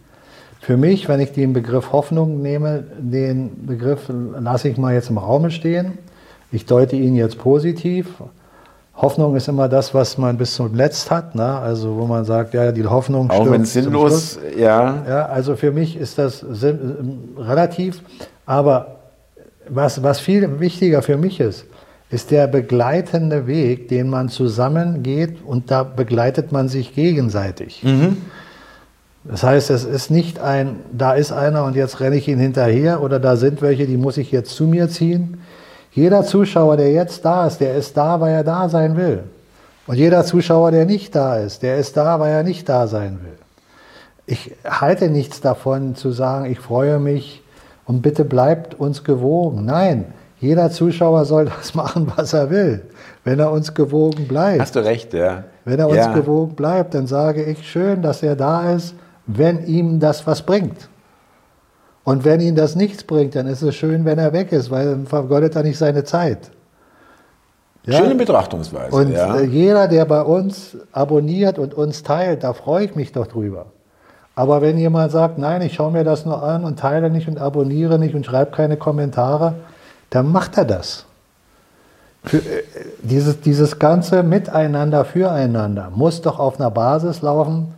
[0.60, 5.18] Für mich, wenn ich den Begriff Hoffnung nehme, den Begriff lasse ich mal jetzt im
[5.18, 5.98] Raum stehen.
[6.52, 8.06] Ich deute ihn jetzt positiv.
[8.94, 11.34] Hoffnung ist immer das, was man bis zum Letzt hat.
[11.34, 11.58] Ne?
[11.58, 15.02] Also wo man sagt, ja, die Hoffnung Auch wenn sinnlos, ja.
[15.08, 15.26] ja.
[15.26, 16.44] Also für mich ist das
[17.38, 18.02] relativ.
[18.44, 18.96] Aber
[19.66, 21.64] was, was viel wichtiger für mich ist,
[22.10, 27.82] ist der begleitende Weg, den man zusammen geht und da begleitet man sich gegenseitig.
[27.84, 28.18] Mhm.
[29.24, 33.02] Das heißt, es ist nicht ein, da ist einer und jetzt renne ich ihn hinterher
[33.02, 35.42] oder da sind welche, die muss ich jetzt zu mir ziehen.
[35.92, 39.24] Jeder Zuschauer, der jetzt da ist, der ist da, weil er da sein will.
[39.86, 43.20] Und jeder Zuschauer, der nicht da ist, der ist da, weil er nicht da sein
[43.22, 43.38] will.
[44.26, 47.42] Ich halte nichts davon zu sagen, ich freue mich
[47.86, 49.64] und bitte bleibt uns gewogen.
[49.66, 50.06] Nein,
[50.38, 52.82] jeder Zuschauer soll das machen, was er will,
[53.24, 54.60] wenn er uns gewogen bleibt.
[54.60, 55.44] Hast du recht, ja.
[55.66, 56.14] Wenn er uns ja.
[56.14, 58.94] gewogen bleibt, dann sage ich schön, dass er da ist
[59.36, 60.88] wenn ihm das was bringt.
[62.04, 64.86] Und wenn ihm das nichts bringt, dann ist es schön, wenn er weg ist, weil
[64.86, 66.50] dann vergeudet er nicht seine Zeit.
[67.84, 67.98] Ja?
[67.98, 68.94] Schöne Betrachtungsweise.
[68.94, 69.40] Und ja.
[69.40, 73.66] Jeder, der bei uns abonniert und uns teilt, da freue ich mich doch drüber.
[74.34, 77.38] Aber wenn jemand sagt, nein, ich schaue mir das nur an und teile nicht und
[77.38, 79.54] abonniere nicht und schreibe keine Kommentare,
[80.08, 81.04] dann macht er das.
[82.24, 82.62] Für, äh,
[83.02, 87.74] dieses, dieses ganze Miteinander, Füreinander muss doch auf einer Basis laufen,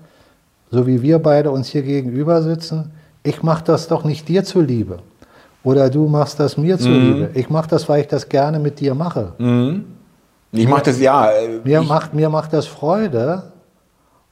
[0.73, 2.91] so wie wir beide uns hier gegenüber sitzen,
[3.23, 4.99] ich mache das doch nicht dir zuliebe.
[5.63, 7.29] Oder du machst das mir zuliebe.
[7.29, 7.35] Mhm.
[7.35, 9.35] Ich mache das, weil ich das gerne mit dir mache.
[9.39, 9.85] Mhm.
[10.51, 11.31] Ich mache das, ja.
[11.31, 13.45] Äh, mir macht, mir macht das Freude.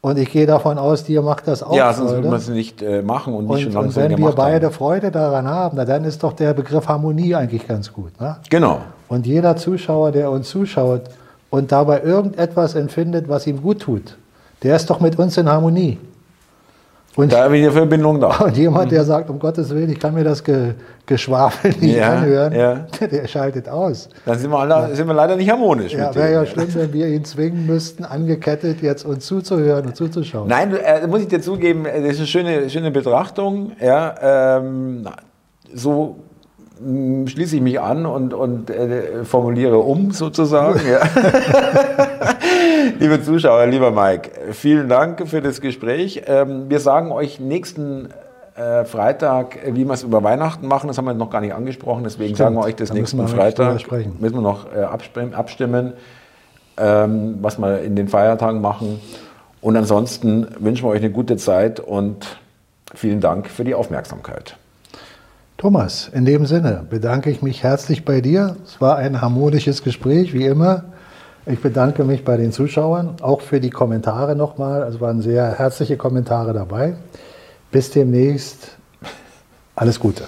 [0.01, 1.95] Und ich gehe davon aus, dir macht das auch ja, Freude.
[1.95, 4.19] Ja, sonst würde man es nicht äh, machen und nicht und, schon langsam Und wenn
[4.19, 4.75] wir beide haben.
[4.75, 8.19] Freude daran haben, na, dann ist doch der Begriff Harmonie eigentlich ganz gut.
[8.19, 8.37] Ne?
[8.49, 8.81] Genau.
[9.09, 11.03] Und jeder Zuschauer, der uns zuschaut
[11.51, 14.17] und dabei irgendetwas empfindet, was ihm gut tut,
[14.63, 15.99] der ist doch mit uns in Harmonie.
[17.17, 18.29] Und da habe ich eine Verbindung da.
[18.45, 20.75] Und jemand, der sagt, um Gottes Willen, ich kann mir das Ge
[21.07, 22.87] Geschwafel nicht ja, anhören, ja.
[23.01, 24.09] der schaltet aus.
[24.25, 25.93] Dann sind wir, alle, sind wir leider nicht harmonisch.
[25.93, 30.49] Ja, wäre ja schlimm, wenn wir ihn zwingen müssten, angekettet jetzt uns zuzuhören und zuzuschauen.
[30.49, 33.73] Nein, äh, muss ich dir zugeben, das ist eine schöne, schöne Betrachtung.
[33.81, 35.09] Ja, ähm,
[35.75, 36.17] so
[36.81, 40.81] schließe ich mich an und, und äh, formuliere um sozusagen.
[40.89, 41.01] Ja.
[42.99, 46.23] Liebe Zuschauer, lieber Mike, vielen Dank für das Gespräch.
[46.27, 48.09] Ähm, wir sagen euch nächsten
[48.57, 50.89] äh, Freitag, wie wir es über Weihnachten machen.
[50.89, 53.29] Das haben wir noch gar nicht angesprochen, deswegen Stimmt, sagen wir euch das nächsten wir
[53.29, 53.75] Freitag.
[54.21, 55.93] Müssen wir noch äh, abstimmen, abstimmen
[56.77, 59.01] ähm, was wir in den Feiertagen machen.
[59.61, 62.39] Und ansonsten wünschen wir euch eine gute Zeit und
[62.95, 64.57] vielen Dank für die Aufmerksamkeit.
[65.59, 68.57] Thomas, in dem Sinne bedanke ich mich herzlich bei dir.
[68.65, 70.85] Es war ein harmonisches Gespräch, wie immer.
[71.47, 74.83] Ich bedanke mich bei den Zuschauern, auch für die Kommentare nochmal.
[74.83, 76.95] Es waren sehr herzliche Kommentare dabei.
[77.71, 78.77] Bis demnächst.
[79.75, 80.25] Alles Gute.